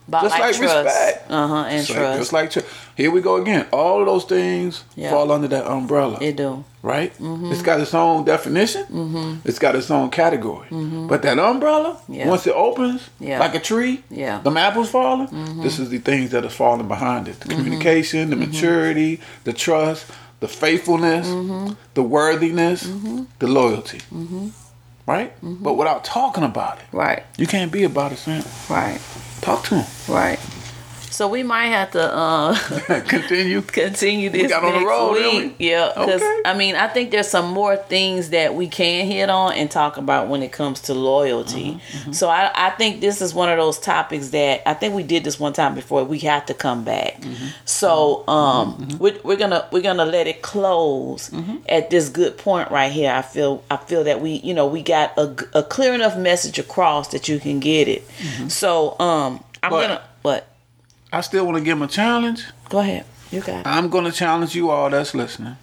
About 0.08 0.24
Just 0.24 0.40
like 0.40 0.56
trust. 0.56 0.62
respect. 0.86 1.32
Uh 1.32 1.48
huh. 1.48 1.56
And 1.68 1.78
Just 1.86 1.90
like- 1.90 1.98
trust. 2.00 2.20
Just 2.20 2.34
like 2.34 2.52
tr- 2.52 2.60
here 2.96 3.10
we 3.12 3.22
go 3.22 3.36
again. 3.42 3.66
All 3.72 4.00
of 4.02 4.06
those 4.06 4.26
things 4.26 4.84
Yeah. 4.96 5.10
fall 5.10 5.32
under 5.32 5.48
that 5.48 5.66
umbrella, 5.66 6.18
it 6.22 6.36
do. 6.36 6.64
right? 6.84 7.12
Mm-hmm. 7.18 7.52
It's 7.52 7.64
got 7.64 7.80
its 7.82 7.94
own 7.94 8.24
definition. 8.24 8.84
Mm-hmm. 8.86 9.48
It's 9.48 9.58
got 9.58 9.76
its 9.76 9.90
own 9.90 10.10
category. 10.12 10.68
Mm-hmm. 10.70 11.08
But 11.08 11.24
that 11.24 11.40
umbrella, 11.40 11.98
Yeah. 12.08 12.28
once 12.30 12.46
it 12.46 12.54
opens, 12.54 13.02
Yeah. 13.20 13.40
like 13.40 13.56
a 13.56 13.60
tree, 13.60 14.04
Yeah. 14.12 14.42
them 14.42 14.58
apples 14.58 14.90
falling. 14.90 15.28
Mm-hmm. 15.30 15.64
This 15.64 15.80
is 15.80 15.90
the 15.90 15.98
things 16.00 16.30
that 16.32 16.46
are 16.46 16.50
falling 16.50 16.88
behind 16.88 17.28
it: 17.28 17.40
the 17.40 17.50
communication, 17.56 18.30
the 18.30 18.36
maturity, 18.36 19.20
the 19.44 19.54
trust, 19.54 20.06
the 20.40 20.48
faithfulness, 20.48 21.28
the 21.96 22.04
worthiness, 22.04 22.88
the 23.40 23.48
loyalty. 23.48 24.02
Right? 25.08 25.36
Mm-hmm. 25.44 25.64
But 25.64 25.74
without 25.76 26.04
talking 26.04 26.44
about 26.44 26.80
it, 26.80 26.86
Right. 26.92 27.24
you 27.38 27.46
can't 27.48 27.72
be 27.72 27.84
about 27.84 28.12
it, 28.12 28.18
Sam. 28.18 28.44
Right. 28.70 29.00
Talk 29.42 29.64
to 29.66 29.76
him. 29.76 29.86
Right. 30.14 30.40
So 31.16 31.30
we 31.30 31.44
might 31.44 31.68
have 31.68 31.92
to 31.92 32.14
uh, 32.14 32.56
Continue. 33.08 33.62
continue 33.86 34.30
this 34.30 34.50
got 34.52 34.66
on 34.66 34.74
the 34.74 34.80
next 34.80 34.90
road, 34.90 35.14
week. 35.44 35.56
Yeah, 35.60 35.88
because 35.96 36.22
Okay. 36.22 36.42
I 36.44 36.58
mean, 36.58 36.76
I 36.76 36.88
think 36.90 37.12
there's 37.12 37.30
some 37.30 37.52
more 37.54 37.78
things 37.78 38.32
that 38.32 38.54
we 38.54 38.68
can 38.68 39.06
hit 39.08 39.30
on 39.30 39.54
and 39.54 39.72
talk 39.72 39.96
about 39.96 40.28
when 40.28 40.44
it 40.44 40.52
comes 40.52 40.82
to 40.82 40.94
loyalty. 40.94 41.80
Mm-hmm, 41.80 42.12
So 42.12 42.28
I, 42.28 42.52
I 42.54 42.70
think 42.72 43.00
this 43.00 43.22
is 43.22 43.34
one 43.34 43.48
of 43.48 43.58
those 43.58 43.80
topics 43.80 44.30
that 44.32 44.62
I 44.68 44.74
think 44.74 44.94
we 44.94 45.04
did 45.04 45.24
this 45.24 45.40
one 45.40 45.54
time 45.54 45.74
before. 45.74 46.04
We 46.04 46.20
have 46.20 46.46
to 46.48 46.54
come 46.54 46.84
back. 46.84 47.22
Mm-hmm. 47.22 47.46
So 47.64 48.28
um, 48.28 48.90
We're, 49.00 49.18
we're 49.24 49.38
gonna 49.38 49.68
we're 49.72 49.82
gonna 49.84 50.06
let 50.06 50.28
it 50.28 50.42
close 50.42 51.30
Mm-hmm. 51.30 51.58
at 51.70 51.90
this 51.92 52.10
good 52.10 52.38
point 52.38 52.72
right 52.72 52.92
here. 52.92 53.12
I 53.12 53.22
feel 53.22 53.64
I 53.72 53.78
feel 53.78 54.04
that 54.04 54.20
we 54.20 54.32
you 54.44 54.54
know 54.54 54.68
we 54.68 54.82
got 54.84 55.14
a 55.18 55.64
clear 55.64 55.94
enough 55.94 56.18
message 56.18 56.60
across 56.60 57.08
that 57.10 57.30
you 57.30 57.40
can 57.40 57.62
get 57.62 57.88
it. 57.88 58.04
So 58.50 59.00
um, 59.00 59.42
I'm 59.64 59.72
Mm-hmm. 59.72 59.72
But- 59.72 59.82
gonna 59.88 60.02
what 60.24 60.48
I 61.16 61.22
still 61.22 61.46
want 61.46 61.58
to 61.58 61.64
give 61.64 61.78
him 61.78 61.84
a 61.84 61.88
challenge. 61.88 62.44
go 62.68 62.80
ahead. 62.80 63.06
You 63.32 63.40
got 63.40 63.60
it. 63.62 63.68
I'm 63.68 63.90
going 63.90 64.04
to 64.04 64.12
challenge 64.12 64.54
you 64.54 64.70
all 64.70 64.90
that's 64.90 65.16
listening. 65.16 65.56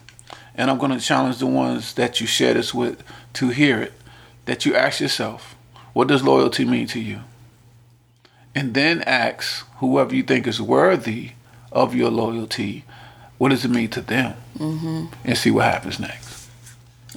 And 0.54 0.70
I'm 0.70 0.78
going 0.78 0.92
to 0.92 1.00
challenge 1.00 1.38
the 1.38 1.46
ones 1.46 1.92
that 1.94 2.20
you 2.20 2.26
share 2.26 2.54
this 2.54 2.72
with 2.72 3.02
to 3.34 3.48
hear 3.50 3.80
it. 3.82 3.92
That 4.46 4.64
you 4.64 4.74
ask 4.74 5.00
yourself, 5.00 5.54
what 5.92 6.08
does 6.08 6.22
loyalty 6.22 6.64
mean 6.64 6.86
to 6.88 7.00
you? 7.00 7.20
And 8.54 8.72
then 8.72 9.02
ask 9.02 9.66
whoever 9.76 10.14
you 10.14 10.22
think 10.22 10.46
is 10.46 10.60
worthy 10.60 11.32
of 11.70 11.94
your 11.94 12.10
loyalty, 12.10 12.84
what 13.38 13.50
does 13.50 13.64
it 13.64 13.70
mean 13.70 13.88
to 13.90 14.00
them? 14.00 14.34
Mm-hmm. 14.58 15.06
And 15.24 15.36
see 15.38 15.50
what 15.50 15.66
happens 15.66 16.00
next. 16.00 16.48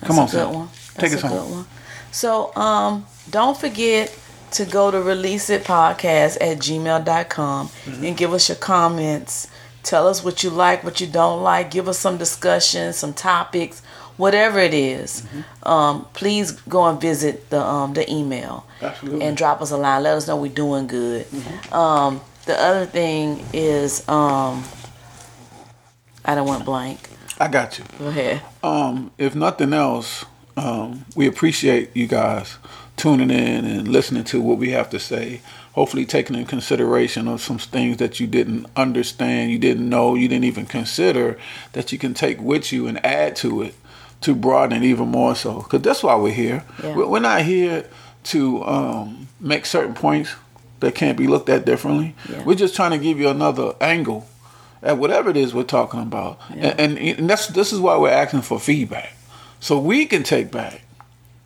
Come 0.04 0.20
on, 0.20 0.26
That's 0.28 0.34
a 0.34 0.38
good 0.38 0.44
Sam. 0.46 0.54
one. 0.54 0.70
Take 0.98 1.12
That's 1.12 1.14
us 1.16 1.24
a 1.24 1.28
home. 1.28 1.48
good 1.48 1.56
one. 1.56 1.66
So 2.12 2.56
um 2.56 3.06
don't 3.30 3.58
forget 3.58 4.10
to 4.52 4.66
go 4.66 4.92
to 4.92 5.02
release 5.02 5.50
it 5.50 5.64
podcast 5.64 6.38
at 6.42 6.58
gmail.com 6.60 7.68
Mm-hmm. 7.68 8.06
and 8.06 8.18
give 8.18 8.34
us 8.34 8.50
your 8.50 8.58
comments. 8.58 9.48
Tell 9.84 10.08
us 10.08 10.24
what 10.24 10.44
you 10.44 10.50
like, 10.50 10.84
what 10.84 11.00
you 11.00 11.08
don't 11.08 11.44
like. 11.44 11.70
Give 11.72 11.88
us 11.88 12.00
some 12.00 12.18
discussion, 12.18 12.92
some 12.94 13.14
topics, 13.14 13.82
whatever 14.18 14.58
it 14.60 14.74
is. 14.74 15.22
Mm-hmm. 15.22 15.68
Um, 15.68 16.08
please 16.14 16.52
go 16.52 16.86
and 16.88 17.00
visit 17.00 17.50
the 17.52 17.62
um, 17.62 17.94
the 17.94 18.10
email 18.12 18.66
Absolutely. 18.82 19.26
and 19.26 19.38
drop 19.38 19.62
us 19.62 19.70
a 19.72 19.78
line. 19.78 20.02
Let 20.04 20.16
us 20.18 20.28
know 20.28 20.38
we're 20.38 20.52
doing 20.52 20.88
good. 20.88 21.28
Um, 21.72 22.22
the 22.46 22.60
other 22.60 22.86
thing 22.88 23.44
is 23.54 24.08
um, 24.10 24.64
I 26.24 26.34
don't 26.36 26.48
want 26.48 26.66
blank. 26.66 27.10
I 27.40 27.48
got 27.48 27.78
you. 27.78 27.86
Go 28.00 28.08
ahead. 28.08 28.42
Um, 28.64 29.12
if 29.18 29.36
nothing 29.36 29.74
else, 29.74 30.26
um, 30.58 31.06
we 31.16 31.28
appreciate 31.28 31.96
you 31.96 32.08
guys 32.08 32.58
tuning 32.98 33.30
in 33.30 33.66
and 33.66 33.88
listening 33.88 34.24
to 34.26 34.42
what 34.42 34.58
we 34.58 34.72
have 34.72 34.90
to 34.90 35.00
say. 35.00 35.42
Hopefully, 35.74 36.06
taking 36.06 36.36
in 36.36 36.46
consideration 36.46 37.28
of 37.28 37.42
some 37.42 37.58
things 37.58 37.98
that 37.98 38.20
you 38.20 38.28
didn't 38.28 38.66
understand, 38.78 39.52
you 39.52 39.60
didn't 39.60 39.90
know, 39.90 40.16
you 40.16 40.28
didn't 40.30 40.46
even 40.46 40.66
consider, 40.66 41.38
that 41.74 41.92
you 41.92 41.98
can 41.98 42.14
take 42.14 42.40
with 42.40 42.72
you 42.72 42.88
and 42.88 43.06
add 43.06 43.36
to 43.38 43.62
it 43.62 43.76
to 44.22 44.34
broaden 44.34 44.82
it 44.82 44.88
even 44.88 45.10
more 45.10 45.36
so. 45.36 45.62
Because 45.62 45.82
that's 45.82 46.02
why 46.02 46.16
we're 46.16 46.34
here. 46.34 46.64
Yeah. 46.82 46.96
We're 46.96 47.20
not 47.20 47.42
here 47.42 47.90
to 48.26 48.64
um, 48.64 49.28
make 49.40 49.66
certain 49.66 49.94
points 49.94 50.34
that 50.80 50.96
can't 50.96 51.18
be 51.18 51.28
looked 51.28 51.50
at 51.50 51.66
differently. 51.66 52.16
Yeah. 52.30 52.44
We're 52.44 52.56
just 52.56 52.76
trying 52.76 52.92
to 52.92 52.98
give 52.98 53.20
you 53.20 53.28
another 53.28 53.76
angle 53.82 54.28
at 54.82 54.98
whatever 54.98 55.30
it 55.30 55.38
is 55.38 55.54
we're 55.54 55.64
talking 55.64 56.02
about. 56.02 56.40
Yeah. 56.56 56.76
And, 56.78 56.98
and, 56.98 57.20
and 57.20 57.30
that's 57.30 57.48
this 57.48 57.74
is 57.74 57.80
why 57.80 57.98
we're 57.98 58.10
asking 58.10 58.44
for 58.44 58.60
feedback. 58.60 59.14
So 59.60 59.78
we 59.78 60.06
can 60.06 60.24
take 60.24 60.52
back 60.52 60.82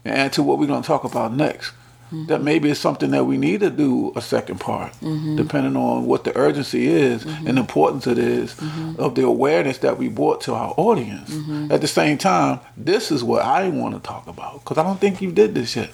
and 0.05 0.31
to 0.33 0.43
what 0.43 0.59
we're 0.59 0.67
going 0.67 0.81
to 0.81 0.87
talk 0.87 1.03
about 1.03 1.33
next. 1.33 1.71
Mm-hmm. 2.11 2.25
That 2.25 2.41
maybe 2.41 2.71
it's 2.71 2.79
something 2.79 3.11
that 3.11 3.25
we 3.25 3.37
need 3.37 3.59
to 3.59 3.69
do 3.69 4.11
a 4.15 4.21
second 4.21 4.59
part, 4.59 4.93
depending 5.35 5.75
on 5.77 6.07
what 6.07 6.23
the 6.23 6.35
urgency 6.35 6.87
is 6.87 7.23
Mm-hmm. 7.23 7.47
and 7.47 7.57
the 7.57 7.61
importance 7.61 8.07
it 8.07 8.17
is 8.17 8.55
of 8.97 9.13
the 9.13 9.23
awareness 9.25 9.77
that 9.79 9.99
we 9.99 10.09
brought 10.09 10.41
to 10.41 10.55
our 10.55 10.73
audience. 10.75 11.29
Mm-hmm. 11.29 11.71
At 11.71 11.81
the 11.81 11.87
same 11.87 12.17
time, 12.17 12.61
this 12.75 13.11
is 13.11 13.23
what 13.23 13.43
I 13.43 13.69
want 13.69 13.93
to 13.93 14.01
talk 14.01 14.25
about 14.25 14.53
because 14.63 14.79
I 14.79 14.83
don't 14.83 14.99
think 14.99 15.21
you 15.21 15.31
did 15.31 15.53
this 15.53 15.75
yet. 15.75 15.91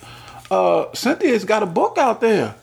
Uh, 0.50 0.86
Cynthia's 0.94 1.44
got 1.44 1.64
a 1.64 1.66
book 1.66 1.98
out 1.98 2.22
there. 2.22 2.56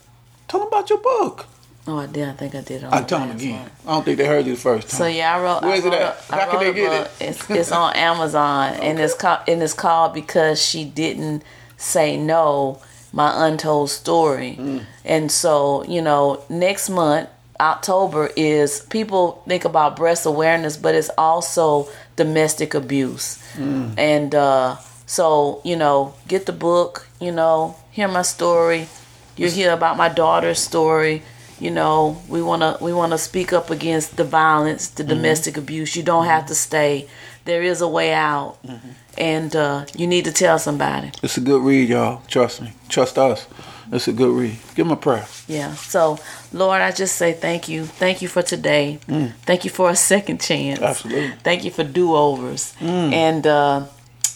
Tell 0.49 0.61
them 0.61 0.69
about 0.69 0.89
your 0.89 1.01
book. 1.01 1.45
Oh, 1.87 1.99
I 1.99 2.07
did. 2.07 2.29
I 2.29 2.33
think 2.33 2.55
I 2.55 2.61
did. 2.61 2.85
I 2.85 3.03
tell 3.03 3.19
them 3.21 3.33
again. 3.33 3.61
one. 3.61 3.71
I 3.87 3.95
don't 3.95 4.05
think 4.05 4.19
they 4.19 4.27
heard 4.27 4.47
you 4.47 4.55
the 4.55 4.61
first 4.61 4.89
time. 4.89 4.99
So 4.99 5.07
yeah, 5.07 5.37
I 5.37 5.43
wrote. 5.43 5.63
Where's 5.63 5.85
I 5.85 5.89
it 5.89 5.95
at? 5.95 6.25
A, 6.31 6.35
How 6.37 6.51
can 6.51 6.61
they 6.61 6.73
get 6.73 6.93
it? 7.07 7.11
It's 7.21 7.51
it's 7.51 7.73
on 7.73 7.95
Amazon, 8.11 8.75
and 8.75 9.01
it's 9.01 9.15
called 9.15 9.41
and 9.49 9.63
it's 9.63 9.75
called 9.75 10.15
because 10.15 10.63
she 10.63 10.85
didn't 10.85 11.43
say 11.77 12.17
no. 12.17 12.81
My 13.15 13.47
untold 13.47 13.91
story, 13.91 14.57
Mm. 14.59 14.85
and 15.05 15.31
so 15.31 15.85
you 15.85 16.01
know, 16.01 16.41
next 16.49 16.89
month 16.89 17.29
October 17.61 18.31
is 18.37 18.81
people 18.89 19.43
think 19.47 19.67
about 19.67 19.97
breast 19.97 20.25
awareness, 20.25 20.79
but 20.79 20.95
it's 20.95 21.11
also 21.19 21.89
domestic 22.17 22.73
abuse, 22.75 23.39
Mm. 23.59 23.99
and 23.99 24.35
uh, 24.35 24.77
so 25.05 25.61
you 25.63 25.77
know, 25.77 26.15
get 26.27 26.47
the 26.47 26.53
book. 26.55 27.07
You 27.21 27.33
know, 27.33 27.77
hear 27.91 28.09
my 28.09 28.23
story. 28.23 28.89
You 29.37 29.51
hear 29.51 29.73
about 29.73 29.97
my 29.99 30.09
daughter's 30.09 30.59
story. 30.61 31.23
You 31.63 31.71
know, 31.71 32.21
we 32.29 32.43
wanna 32.43 32.77
we 32.81 32.93
wanna 32.93 33.19
speak 33.19 33.53
up 33.53 33.71
against 33.71 34.17
the 34.17 34.25
violence, 34.25 34.89
the 34.89 35.05
mm-hmm. 35.05 35.15
domestic 35.15 35.57
abuse. 35.57 35.95
You 35.95 36.03
don't 36.03 36.27
have 36.27 36.47
to 36.47 36.55
mm-hmm. 36.55 36.69
stay. 36.69 37.09
There 37.45 37.63
is 37.63 37.81
a 37.81 37.87
way 37.87 38.13
out, 38.13 38.59
mm-hmm. 38.67 38.89
and 39.17 39.55
uh, 39.55 39.87
you 39.97 40.09
need 40.09 40.25
to 40.25 40.33
tell 40.33 40.59
somebody. 40.59 41.13
It's 41.23 41.37
a 41.37 41.41
good 41.41 41.63
read, 41.63 41.89
y'all. 41.89 42.23
Trust 42.27 42.63
me. 42.63 42.73
Trust 42.89 43.17
us. 43.17 43.47
It's 43.93 44.09
a 44.09 44.13
good 44.13 44.35
read. 44.37 44.57
Give 44.75 44.87
them 44.87 44.91
a 44.91 44.97
prayer. 44.97 45.27
Yeah. 45.47 45.75
So, 45.75 46.19
Lord, 46.53 46.81
I 46.81 46.91
just 46.91 47.15
say 47.15 47.33
thank 47.33 47.69
you. 47.69 47.85
Thank 47.85 48.23
you 48.23 48.29
for 48.29 48.43
today. 48.43 48.99
Mm. 49.07 49.33
Thank 49.43 49.65
you 49.65 49.71
for 49.71 49.89
a 49.89 49.97
second 49.97 50.41
chance. 50.41 50.81
Absolutely. 50.81 51.33
Thank 51.45 51.65
you 51.65 51.71
for 51.71 51.85
do 51.85 52.15
overs. 52.15 52.75
Mm. 52.81 53.13
And 53.13 53.47
uh, 53.47 53.87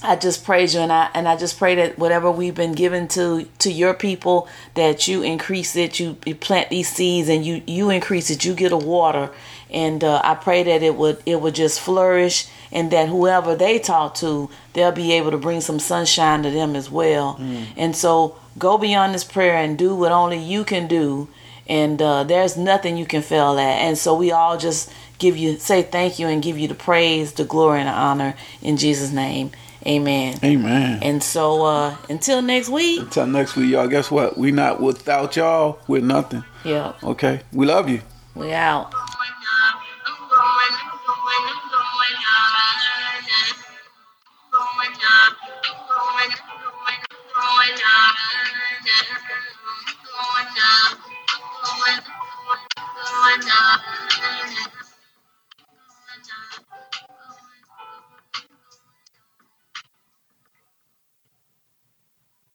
I 0.07 0.16
just 0.16 0.45
praise 0.45 0.75
you 0.75 0.81
and 0.81 0.92
I 0.92 1.11
and 1.14 1.29
I 1.29 1.37
just 1.37 1.59
pray 1.59 1.75
that 1.75 1.99
whatever 1.99 2.31
we've 2.31 2.55
been 2.55 2.73
given 2.73 3.09
to 3.09 3.45
to 3.59 3.73
your 3.73 3.95
people 3.95 4.49
that 4.75 5.09
you 5.09 5.23
increase 5.23 5.75
it 5.77 5.99
you, 5.99 6.16
you 6.25 6.35
plant 6.35 6.71
these 6.71 6.88
seeds 6.88 7.29
and 7.29 7.45
you 7.45 7.62
you 7.66 7.90
increase 7.90 8.31
it 8.31 8.45
you 8.45 8.55
get 8.55 8.73
a 8.73 8.77
water. 8.77 9.31
And 9.71 10.05
uh, 10.05 10.21
I 10.23 10.35
pray 10.35 10.62
that 10.62 10.83
it 10.83 10.95
would 10.95 11.23
it 11.27 11.40
would 11.40 11.55
just 11.55 11.81
flourish 11.81 12.49
and 12.71 12.90
that 12.92 13.09
whoever 13.09 13.57
they 13.57 13.79
talk 13.79 14.14
to 14.16 14.49
they'll 14.73 14.92
be 14.92 15.12
able 15.12 15.33
to 15.33 15.38
bring 15.38 15.61
some 15.61 15.81
sunshine 15.81 16.42
to 16.45 16.51
them 16.51 16.77
as 16.77 16.90
well. 16.90 17.37
And 17.77 17.95
so 17.97 18.37
go 18.59 18.79
beyond 18.79 19.14
this 19.14 19.25
prayer 19.25 19.57
and 19.57 19.77
do 19.77 19.95
what 19.95 20.12
only 20.12 20.38
you 20.38 20.64
can 20.64 20.87
do. 20.87 21.29
And 21.69 22.01
uh, 22.01 22.23
there's 22.23 22.57
nothing 22.57 22.97
you 22.97 23.07
can 23.07 23.23
fail 23.23 23.59
at. 23.59 23.79
And 23.81 23.99
so 23.99 24.14
we 24.14 24.31
all 24.31 24.57
just 24.57 24.92
give 25.19 25.37
you 25.37 25.57
say 25.59 25.83
thank 25.83 26.19
you 26.19 26.29
and 26.29 26.42
give 26.42 26.59
you 26.59 26.69
the 26.69 26.75
praise 26.75 27.33
the 27.33 27.45
glory 27.45 27.81
and 27.81 27.88
the 27.88 27.92
honor 27.92 28.35
in 28.62 28.77
Jesus 28.77 29.11
name 29.12 29.51
amen 29.87 30.38
Amen. 30.42 30.99
and 31.03 31.22
so 31.22 31.64
uh, 31.64 31.96
until 32.11 32.42
next 32.42 32.68
week 32.68 33.01
Until 33.01 33.27
next 33.27 33.57
week, 33.57 33.70
y'all. 33.70 33.87
Guess 33.88 34.11
what? 34.11 34.37
We 34.37 34.51
not 34.53 34.81
without 34.81 35.37
y'all. 35.37 35.79
We're 35.87 36.03
nothing. 36.03 36.44
yeah 36.64 36.92
Okay. 37.03 37.42
We 37.53 37.66
love 37.66 37.88
you. 37.88 38.01
we 38.35 38.53
out 38.53 38.92